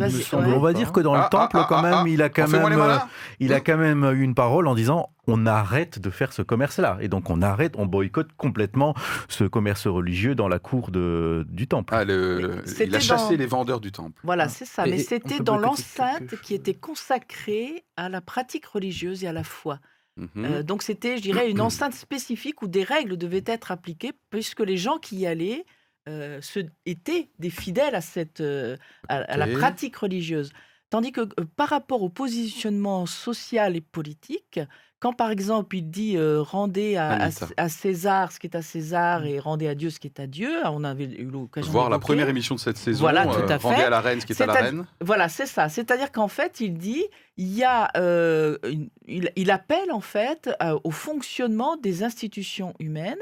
[0.00, 0.48] Euh, semble-.
[0.52, 2.28] On va dire que dans Ah, le temple, ah, quand ah, même, ah, il a
[2.28, 2.96] quand même, euh,
[3.40, 6.98] il a quand même eu une parole en disant on arrête de faire ce commerce-là
[7.00, 8.94] et donc on arrête, on boycotte complètement
[9.28, 11.94] ce commerce religieux dans la cour de, du temple.
[11.96, 14.20] Ah, le- le- il c'était a chassé dans- les vendeurs du temple.
[14.24, 14.48] voilà, Ah.
[14.48, 14.86] c'est ça.
[14.86, 19.44] Et- Mais c'était dans l'enceinte qui était consacrée à la pratique religieuse et à la
[19.44, 19.78] foi.
[20.18, 20.28] Mhm.
[20.44, 24.60] Euh, donc c'était, je dirais, une enceinte spécifique où des règles devaient être appliquées, puisque
[24.60, 25.64] les gens qui y allaient
[26.08, 28.76] euh, se- étaient des fidèles à, cette, euh,
[29.08, 30.50] à, à la pratique religieuse.
[30.90, 34.60] Tandis que euh, par rapport au positionnement social et politique,
[35.00, 39.68] quand par exemple il dit rendez à, César ce qui est à César et rendez
[39.68, 42.54] à Dieu ce qui est à Dieu, on avait eu l'occasion Voir la première émission
[42.54, 43.84] de cette saison, Voilà, tout à Rendez fait.
[43.84, 44.86] à la reine ce qui est à la reine.
[45.02, 45.68] Voilà, c'est ça.
[45.68, 47.04] C'est-à-dire qu'en fait, il dit,
[47.36, 50.48] il y a, une- il, il appelle en fait
[50.84, 53.18] au fonctionnement des institutions humaines,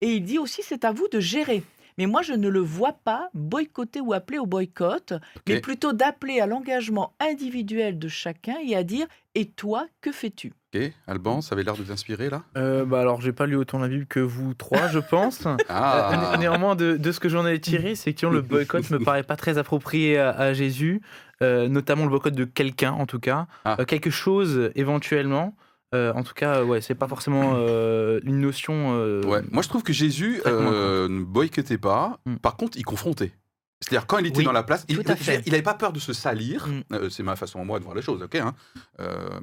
[0.00, 1.62] et il dit aussi, c'est à vous de gérer.
[1.98, 5.12] Mais moi, je ne le vois pas boycotter ou appeler au boycott,
[5.48, 10.52] mais plutôt d'appeler à l'engagement individuel de chacun et à dire, et toi, que fais-tu?
[10.74, 12.42] Ok, Alban, ça avait l'air de t'inspirer là?
[12.56, 15.44] Euh, bah alors, j'ai pas lu autant la Bible que vous trois, je pense.
[15.68, 18.88] Ah Euh, né- néanmoins, de, de ce que j'en ai tiré, c'est que le boycott
[18.90, 21.00] me paraît pas très approprié à, à Jésus,
[21.42, 23.46] euh, notamment le boycott de quelqu'un, en tout cas.
[23.64, 23.76] Ah.
[23.80, 25.56] Euh, quelque chose, éventuellement.
[25.94, 28.92] Euh, en tout cas, ouais, c'est pas forcément euh, une notion.
[28.94, 29.40] euh, Ouais.
[29.50, 32.20] Moi, je trouve que Jésus euh, ne boycottait pas.
[32.26, 32.36] Mm.
[32.36, 33.32] Par contre, il confrontait.
[33.80, 36.66] C'est-à-dire, quand il était Oui, dans la place, il n'avait pas peur de se salir.
[36.66, 36.82] Mm.
[36.92, 38.54] Euh, c'est ma façon à moi de voir les choses, ok hein.
[39.00, 39.40] Euh,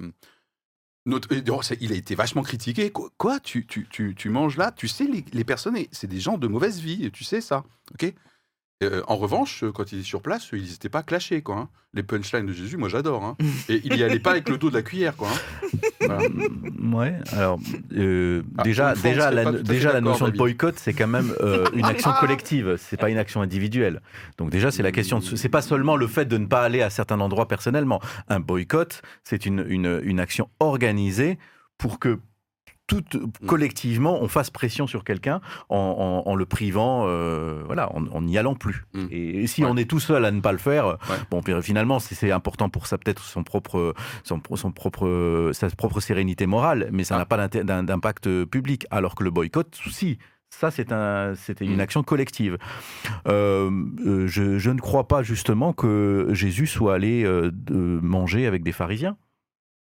[1.08, 1.30] notre-
[1.80, 2.92] il a été vachement critiqué.
[2.92, 6.20] Quoi, quoi, tu, tu, tu, tu manges là Tu sais, les, les personnes, c'est des
[6.20, 8.14] gens de mauvaise vie, tu sais ça, ok
[8.84, 11.56] Euh, en revanche, quand il est sur place, ils n'étaient pas clashés, quoi.
[11.56, 11.70] hein.
[11.94, 13.24] Les punchlines de Jésus, moi j'adore.
[13.24, 13.38] hein.
[13.70, 15.30] Et il y allait pas avec le dos de la cuillère, quoi.
[15.30, 15.68] hein.
[16.02, 16.24] Voilà.
[16.92, 17.58] Ouais, alors
[17.98, 21.86] euh, Ah, déjà, déjà, la, déjà la notion de boycott, c'est quand même euh, une
[21.86, 24.02] action collective, c'est pas une action individuelle.
[24.38, 26.82] Donc déjà, c'est la question, de, c'est pas seulement le fait de ne pas aller
[26.82, 28.02] à certains endroits personnellement.
[28.28, 31.40] Un boycott, c'est une, une, une action organisée
[31.78, 32.20] pour que
[32.88, 33.48] tout Mm.
[33.48, 38.38] collectivement, on fasse pression sur quelqu'un en, en- en le privant, euh, voilà, en n'y
[38.38, 38.86] allant plus.
[38.94, 39.06] Mm.
[39.12, 39.70] Et, et si Ouais.
[39.72, 41.18] on est tout seul à ne pas le faire, Ouais.
[41.32, 46.46] bon, finalement, c'est important pour ça, peut-être son propre, son, son propre, sa propre sérénité
[46.46, 47.20] morale, mais ça Ah.
[47.20, 48.86] n'a pas d'impact public.
[48.92, 50.18] Alors que le boycott, si.
[50.52, 51.80] Ça, c'est un, une Mm.
[51.82, 52.58] action collective.
[53.28, 53.70] Euh,
[54.06, 57.52] euh, je, je ne crois pas justement que Jésus soit allé euh,
[58.02, 59.18] manger avec des pharisiens.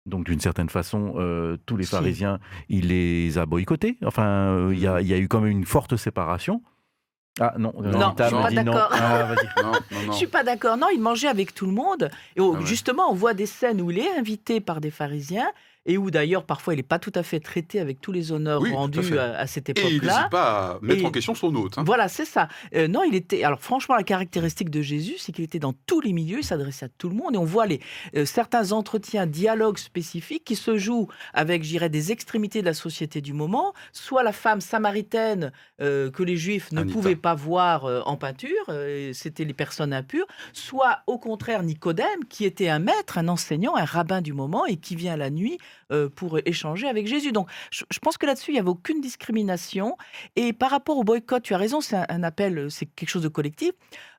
[0.06, 1.92] Donc, d'une certaine façon, euh, tous les Si.
[1.92, 2.40] pharisiens,
[2.70, 3.98] il les a boycottés.
[4.06, 6.62] Enfin, euh, il y, a, il y a eu quand même une forte séparation.
[7.40, 8.72] Ah non, Non, Anita je suis pas non.
[8.74, 8.90] d'accord.
[8.92, 9.28] Ah.
[9.64, 10.12] Non, non, non.
[10.12, 10.76] Je suis pas d'accord.
[10.78, 12.10] Non, il mangeait avec tout le monde.
[12.36, 12.66] Et oh, Ah ouais.
[12.66, 15.50] justement, on voit des scènes où il est invité par des pharisiens
[15.86, 18.62] et où d'ailleurs parfois il n'est pas tout à fait traité avec tous les honneurs
[18.62, 19.18] Oui, rendus fait.
[19.18, 20.16] à, à cette Et il époque-là.
[20.16, 21.78] n'hésite pas à mettre Et- en question son hôte.
[21.78, 21.84] hein.
[21.86, 22.48] Voilà, c'est ça.
[22.76, 23.44] Euh, non, il était.
[23.44, 26.86] Alors, franchement, la caractéristique de Jésus, c'est qu'il était dans tous les milieux, il s'adressait
[26.86, 27.34] à tout le monde.
[27.36, 27.80] Et on voit les,
[28.16, 32.74] euh, certains entretiens, dialogues spécifiques qui se jouent avec, je dirais, des extrémités de la
[32.74, 33.74] société du moment.
[33.92, 35.52] Soit la femme samaritaine
[35.82, 36.94] euh, que les Juifs ne Anita.
[36.94, 42.26] pouvaient pas voir euh, en peinture, euh, c'était les personnes impures, soit au contraire Nicodème,
[42.30, 45.58] qui était un maître, un enseignant, un rabbin du moment, et qui vient la nuit
[45.92, 47.32] euh, pour échanger avec Jésus.
[47.32, 49.98] Donc je, pense que là-dessus, il n'y avait aucune discrimination.
[50.36, 53.28] Et par rapport au boycott, tu as raison, c'est un, appel, c'est quelque chose de
[53.28, 53.72] collectif.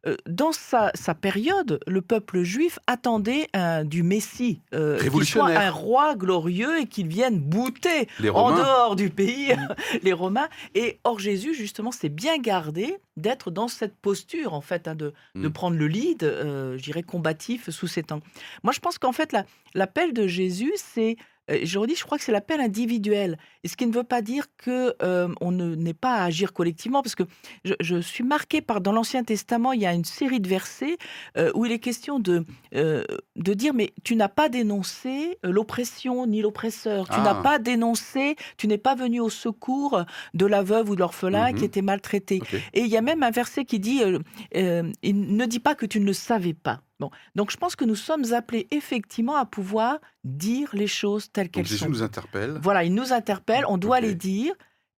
[0.07, 5.51] Euh, Dans sa, sa période, le peuple juif attendait un, du Messie, euh, qu'il soit
[5.51, 9.53] un roi glorieux et qu'il vienne bouter Les en dehors du pays
[10.03, 10.49] les Romains.
[10.75, 15.13] Et or Jésus, justement, s'est bien gardé d'être dans cette posture, en fait, hein, de,
[15.37, 15.53] de Mm.
[15.53, 18.21] prendre le lead, euh, je dirais, combatif sous ces temps.
[18.65, 19.45] Moi, je pense qu'en fait, la-
[19.75, 21.17] l'appel de Jésus, c'est,
[21.51, 23.39] euh, je redis, je crois que c'est l'appel individuel.
[23.65, 26.53] Et ce qui ne veut pas dire que euh, on ne- n'est pas à agir
[26.53, 27.25] collectivement, parce que
[27.65, 30.97] je, je suis marqué par, dans l'Ancien Testament, il y a une série de versets
[31.37, 33.05] euh, où il est question de, euh,
[33.37, 37.23] de dire, mais tu n'as pas dénoncé euh, l'oppression ni l'oppresseur, tu Ah.
[37.23, 41.53] n'as pas dénoncé, tu n'es pas venu au secours de la veuve ou de l'orphelin
[41.53, 41.59] Mhm.
[41.59, 42.41] qui était maltraité.
[42.73, 45.87] Et il y a même un verset qui dit euh, il ne dit pas que
[45.87, 46.81] tu ne le savais pas.
[47.01, 51.49] Bon, donc je pense que nous sommes appelés effectivement à pouvoir dire les choses telles
[51.51, 51.89] qu'elles Jésus sont.
[51.89, 52.59] nous interpelle.
[52.63, 54.55] Voilà, il nous interpelle, on doit les dire.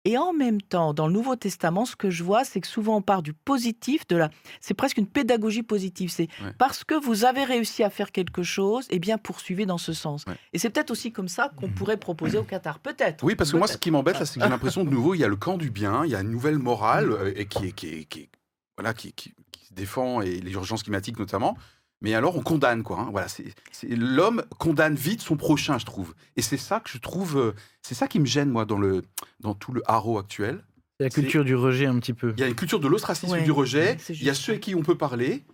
[0.06, 2.96] Et en même temps, dans le Nouveau Testament, ce que je vois, c'est que souvent
[2.96, 4.28] on part du positif, de la,
[4.60, 6.10] c'est presque une pédagogie positive.
[6.10, 6.52] C'est Ouais.
[6.58, 10.24] parce que vous avez réussi à faire quelque chose, eh bien poursuivez dans ce sens.
[10.26, 10.34] Ouais.
[10.52, 13.24] Et c'est peut-être aussi comme ça qu'on pourrait proposer au Qatar, peut-être.
[13.24, 15.18] Oui, parce que moi, ce qui m'embête, là, c'est que j'ai l'impression de nouveau, il
[15.20, 17.72] y a le camp du bien, il y a une nouvelle morale et qui, est,
[17.72, 18.28] qui, est- qui est-
[18.76, 21.56] voilà, qui, qui- qui se défend et les urgences climatiques notamment.
[22.04, 23.00] Mais alors, on condamne quoi.
[23.00, 23.08] hein.
[23.10, 23.46] Voilà, c'est
[23.88, 26.14] l'homme condamne vite son prochain, je trouve.
[26.36, 29.02] Et c'est ça que je trouve, euh, c'est ça qui me gêne moi dans le
[29.40, 30.62] dans tout le haro actuel.
[31.00, 32.34] C'est la culture du rejet un petit peu.
[32.36, 33.96] Il y a une culture de l'ostracisme Ouais, du rejet.
[34.10, 35.44] Il y a ceux à qui on peut parler.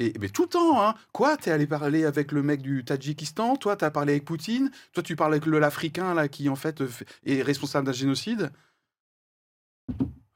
[0.00, 0.94] Et mais tout le temps, hein.
[1.12, 3.54] Quoi T'es allé parler avec le mec du Tadjikistan?
[3.54, 4.72] Toi, t'as parlé avec Poutine?
[4.92, 8.50] Toi, tu parles avec l'Africain là qui en fait euh, fait- est responsable d'un génocide?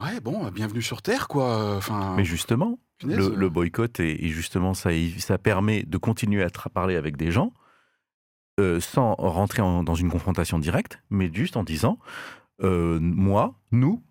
[0.03, 1.77] Ouais, bon, bienvenue sur Terre, quoi.
[1.77, 6.49] Enfin, Mais justement, le, le boycott, et, et justement, ça, ça permet de continuer à
[6.69, 7.53] parler avec des gens
[8.61, 11.99] euh, sans rentrer en- dans une confrontation directe, mais juste en disant
[12.63, 14.03] euh, moi, nous,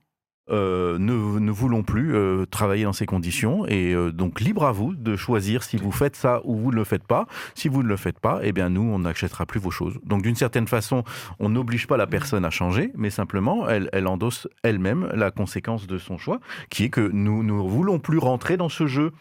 [0.50, 4.72] euh, ne, ne voulons plus euh, travailler dans ces conditions, et euh, donc libre à
[4.72, 7.28] vous de choisir si vous faites ça ou vous ne le faites pas.
[7.56, 10.00] Si vous ne le faites pas, eh bien nous, on n'achètera plus vos choses.
[10.04, 11.04] Donc d'une certaine façon,
[11.40, 15.88] on n'oblige pas la personne à changer, mais simplement, elle, elle endosse elle-même la conséquence
[15.88, 16.40] de son choix,
[16.70, 19.12] qui est que nous ne voulons plus rentrer dans ce jeu.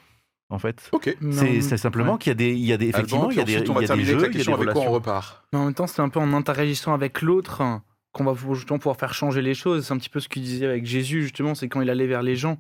[0.51, 1.17] En fait, Ok.
[1.31, 2.19] C'est simplement ouais.
[2.19, 3.59] qu'il y a des, il y a des, effectivement, Alban, il y a des, il
[3.59, 5.45] y a des jeux, avec la question avec quoi on repart?
[5.53, 7.83] Mais en même temps, c'est un peu en interagissant avec l'autre hein,
[8.13, 9.87] qu'on va justement pouvoir faire changer les choses.
[9.87, 12.23] C'est un petit peu ce qu'il disait avec Jésus, justement, c'est quand il allait vers
[12.23, 12.59] les gens.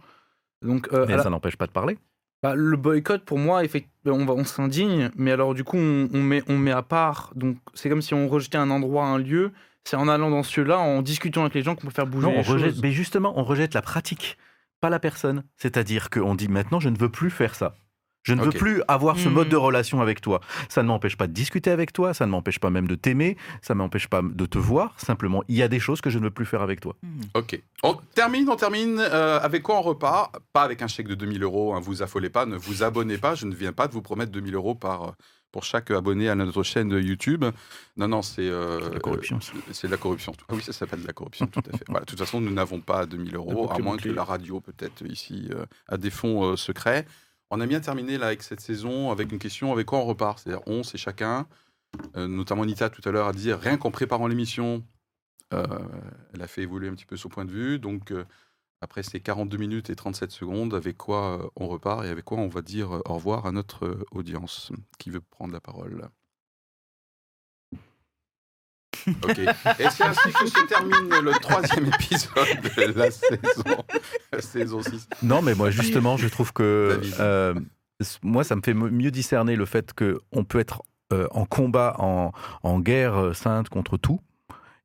[0.62, 1.98] Donc, euh, Mais la- ça n'empêche pas de parler.
[2.42, 6.08] bah, le boycott, pour moi, effectivement, on, va- on s'indigne, mais alors du coup, on,
[6.12, 7.32] on met, on met à part.
[7.36, 9.52] Donc, c'est comme si on rejetait un endroit, un lieu.
[9.84, 12.26] C'est en allant dans ce lieu-là, en discutant avec les gens qu'on peut faire bouger
[12.28, 12.82] Non, on les rejette, choses.
[12.82, 14.38] mais justement, on rejette la pratique,
[14.80, 15.42] pas la personne.
[15.56, 17.74] C'est-à-dire qu'on dit maintenant, je ne veux plus faire ça.
[18.22, 20.40] Je ne veux plus avoir ce mode de relation avec toi.
[20.68, 23.36] Ça ne m'empêche pas de discuter avec toi, ça ne m'empêche pas même de t'aimer,
[23.62, 24.94] ça ne m'empêche pas de te voir.
[24.98, 26.94] Simplement, il y a des choses que je ne veux plus faire avec toi.
[27.02, 27.20] Hmm.
[27.34, 27.60] Ok.
[27.82, 28.98] On termine, on termine.
[29.00, 30.36] euh, avec quoi on repart?
[30.52, 33.34] Pas avec un chèque de 2000 euros, hein, vous affolez pas, ne vous abonnez pas.
[33.34, 35.10] Je ne viens pas de vous promettre 2000 euros par, euh,
[35.50, 37.44] pour chaque abonné à notre chaîne de YouTube.
[37.96, 38.42] Non, non, c'est.
[38.48, 39.40] euh, La corruption.
[39.40, 39.52] ça.
[39.56, 40.32] euh, C'est de la corruption.
[40.48, 41.84] Ah oui, ça s'appelle de la corruption, tout à fait.
[41.88, 45.04] Voilà, de toute façon, nous n'avons pas 2000 euros, à moins que la radio, peut-être
[45.06, 47.04] ici, euh, a des fonds euh, secrets.
[47.54, 50.38] On a bien terminé là avec cette saison avec une question avec quoi on repart?
[50.38, 51.46] C'est-à-dire, on, c'est chacun.
[52.16, 54.82] Euh, notamment Nita tout à l'heure a dit rien qu'en préparant l'émission,
[55.52, 55.66] euh,
[56.32, 57.78] elle a fait évoluer un petit peu son point de vue.
[57.78, 58.24] Donc, euh,
[58.80, 62.48] après ces 42 minutes et 37 secondes, avec quoi on repart et avec quoi on
[62.48, 66.08] va dire au revoir à notre audience Qui veut prendre la parole?
[69.24, 69.38] Ok.
[69.38, 72.46] Et c'est ainsi que se termine le troisième épisode
[72.76, 73.84] de la saison,
[74.32, 75.08] la saison 6.
[75.22, 77.54] Non, mais moi, justement, je trouve que euh,
[78.22, 80.82] moi, ça me fait mieux discerner le fait qu'on peut être
[81.12, 82.32] euh, en combat, en,
[82.62, 84.20] en guerre euh, sainte contre tout.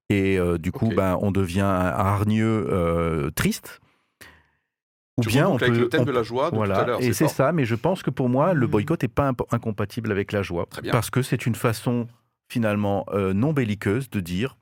[0.10, 0.96] Et euh, du coup, Ok.
[0.96, 3.80] ben, on devient hargneux, euh, triste.
[5.18, 5.82] Ou Tu bien on reboucles avec peut.
[5.82, 7.02] le thème on de la joie de tout à Voilà, l'heure.
[7.02, 8.72] et c'est ça, mais je pense que pour moi, le Mhm.
[8.72, 10.68] boycott n'est pas incompatible avec la joie.
[10.70, 10.92] Très bien.
[10.92, 12.08] Parce que c'est une façon,
[12.50, 14.58] finalement, euh, non belliqueuse de dire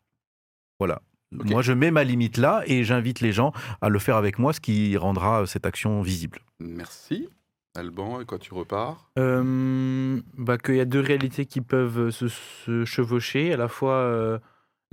[0.80, 4.40] voilà, moi je mets ma limite là et j'invite les gens à le faire avec
[4.40, 6.40] moi, ce qui rendra euh, cette action visible.
[6.60, 7.30] Merci.
[7.78, 9.12] Alban, et quand tu repars?
[9.20, 13.96] Euh, bah, qu'il y a deux réalités qui peuvent se, se chevaucher, à la fois
[13.96, 14.40] euh,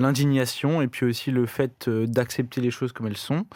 [0.01, 3.47] l'indignation et puis aussi le fait euh, d'accepter les choses comme elles sont.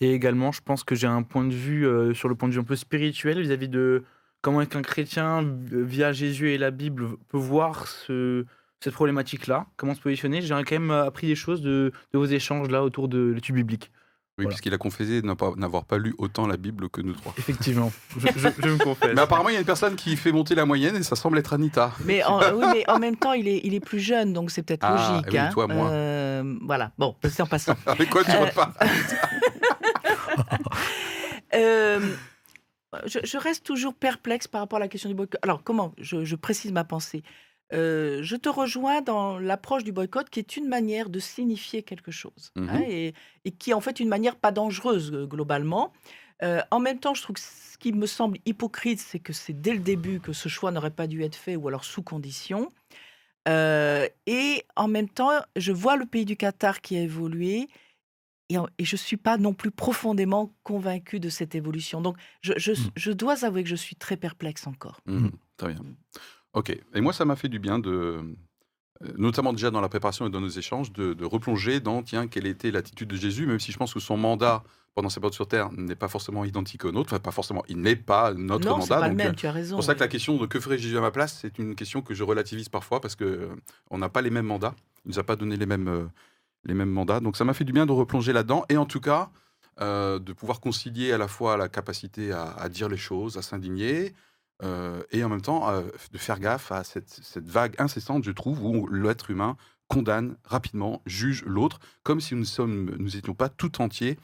[0.00, 2.54] Et également, je pense que j'ai un point de vue euh, sur le point de
[2.54, 4.02] vue un peu spirituel vis-à-vis de
[4.40, 8.44] comment est qu'un chrétien, euh, via Jésus et la Bible, peut voir ce-
[8.82, 10.42] cette problématique-là, comment se positionner.
[10.42, 13.90] J'ai quand même appris des choses de, de vos échanges là autour de l'étude biblique.
[14.38, 14.48] Oui, Voilà.
[14.54, 17.34] puisqu'il a confessé pas- n'avoir pas lu autant la Bible que nous trois.
[17.36, 19.12] Effectivement, je, je- je me confesse.
[19.14, 21.36] Mais apparemment, il y a une personne qui fait monter la moyenne et ça semble
[21.38, 21.92] être Anita.
[22.06, 24.62] Mais en, oui, mais en même temps, il est, il est plus jeune, donc c'est
[24.62, 25.28] peut-être Ah, logique.
[25.32, 25.50] oui, hein.
[25.52, 25.90] toi, moins.
[25.90, 26.92] Euh, voilà.
[26.96, 27.76] Bon, c'est en passant.
[27.86, 28.72] Avec quoi tu Euh, repars
[31.54, 32.00] Euh,
[33.06, 35.38] je, je reste toujours perplexe par rapport à la question du boycott.
[35.42, 37.22] Alors, comment je, je précise ma pensée.
[37.72, 42.10] Euh, je te rejoins dans l'approche du boycott qui est une manière de signifier quelque
[42.10, 42.68] chose Mhm.
[42.68, 43.14] hein, et,
[43.44, 45.92] et qui est en fait une manière pas dangereuse euh, globalement.
[46.42, 49.52] Euh, en même temps, je trouve que ce qui me semble hypocrite, c'est que c'est
[49.54, 52.68] dès le début que ce choix n'aurait pas dû être fait ou alors sous condition.
[53.48, 57.68] Euh, et en même temps, je vois le pays du Qatar qui a évolué
[58.48, 62.00] et, en- et je ne suis pas non plus profondément convaincu de cette évolution.
[62.00, 65.00] Donc, je, je- je dois avouer que je suis très perplexe encore.
[65.06, 65.82] Mhm, Très bien.
[66.54, 66.76] Ok.
[66.94, 70.30] Et moi, ça m'a fait du bien de, euh, notamment déjà dans la préparation et
[70.30, 73.72] dans nos échanges, de, de replonger dans, tiens, quelle était l'attitude de Jésus, même si
[73.72, 74.62] je pense que son mandat
[74.94, 77.12] pendant ses portes sur terre n'est pas forcément identique au nôtre.
[77.12, 77.64] Enfin, pas forcément.
[77.68, 79.00] Il n'est pas notre non, mandat.
[79.00, 79.76] pas le donc, même, euh, tu as raison.
[79.76, 81.74] C'est pour ça que la question de que ferait Jésus à ma place, c'est une
[81.74, 83.48] question que je relativise parfois parce que euh,
[83.90, 84.74] on n'a pas les mêmes mandats.
[85.04, 86.10] Il nous a pas donné les mêmes,
[86.64, 87.20] les mêmes mandats.
[87.20, 89.30] Donc ça m'a fait du bien de replonger là-dedans et en tout cas
[89.80, 93.42] euh, de pouvoir concilier à la fois la capacité à, à dire les choses, à
[93.42, 94.12] s'indigner
[95.10, 95.72] et en même temps
[96.12, 99.56] de faire gaffe à cette, vague incessante, je trouve, où l'être humain
[99.88, 104.18] condamne rapidement, juge l'autre, comme si nous sommes, nous étions pas tout entiers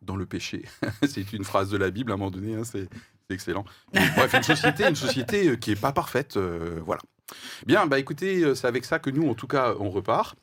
[0.00, 0.64] dans le péché.
[1.08, 2.88] c'est une phrase de la Bible à un moment donné, hein, c'est
[3.30, 3.64] excellent.
[3.92, 7.00] Bref, une société, une société qui est pas parfaite, voilà.
[7.66, 10.36] Bien, bah écoutez, c'est avec ça que nous, en tout cas, on repart.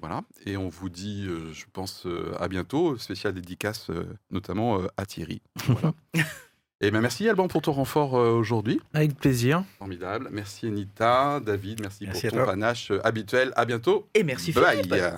[0.00, 2.06] Voilà, et on vous dit, je pense,
[2.38, 2.96] à bientôt.
[2.98, 3.90] Spécial dédicace,
[4.30, 5.42] notamment à Thierry.
[5.66, 5.92] Voilà.
[6.80, 8.80] et ben merci Alban pour ton renfort euh, aujourd'hui.
[8.94, 9.64] Avec plaisir.
[9.78, 10.28] Formidable.
[10.32, 12.46] Merci Anita, David, merci, pour ton toi.
[12.46, 13.52] panache euh, habituel.
[13.56, 14.08] À bientôt.
[14.14, 14.76] Et merci Bye.
[14.78, 14.90] Philippe.
[14.90, 15.12] bye.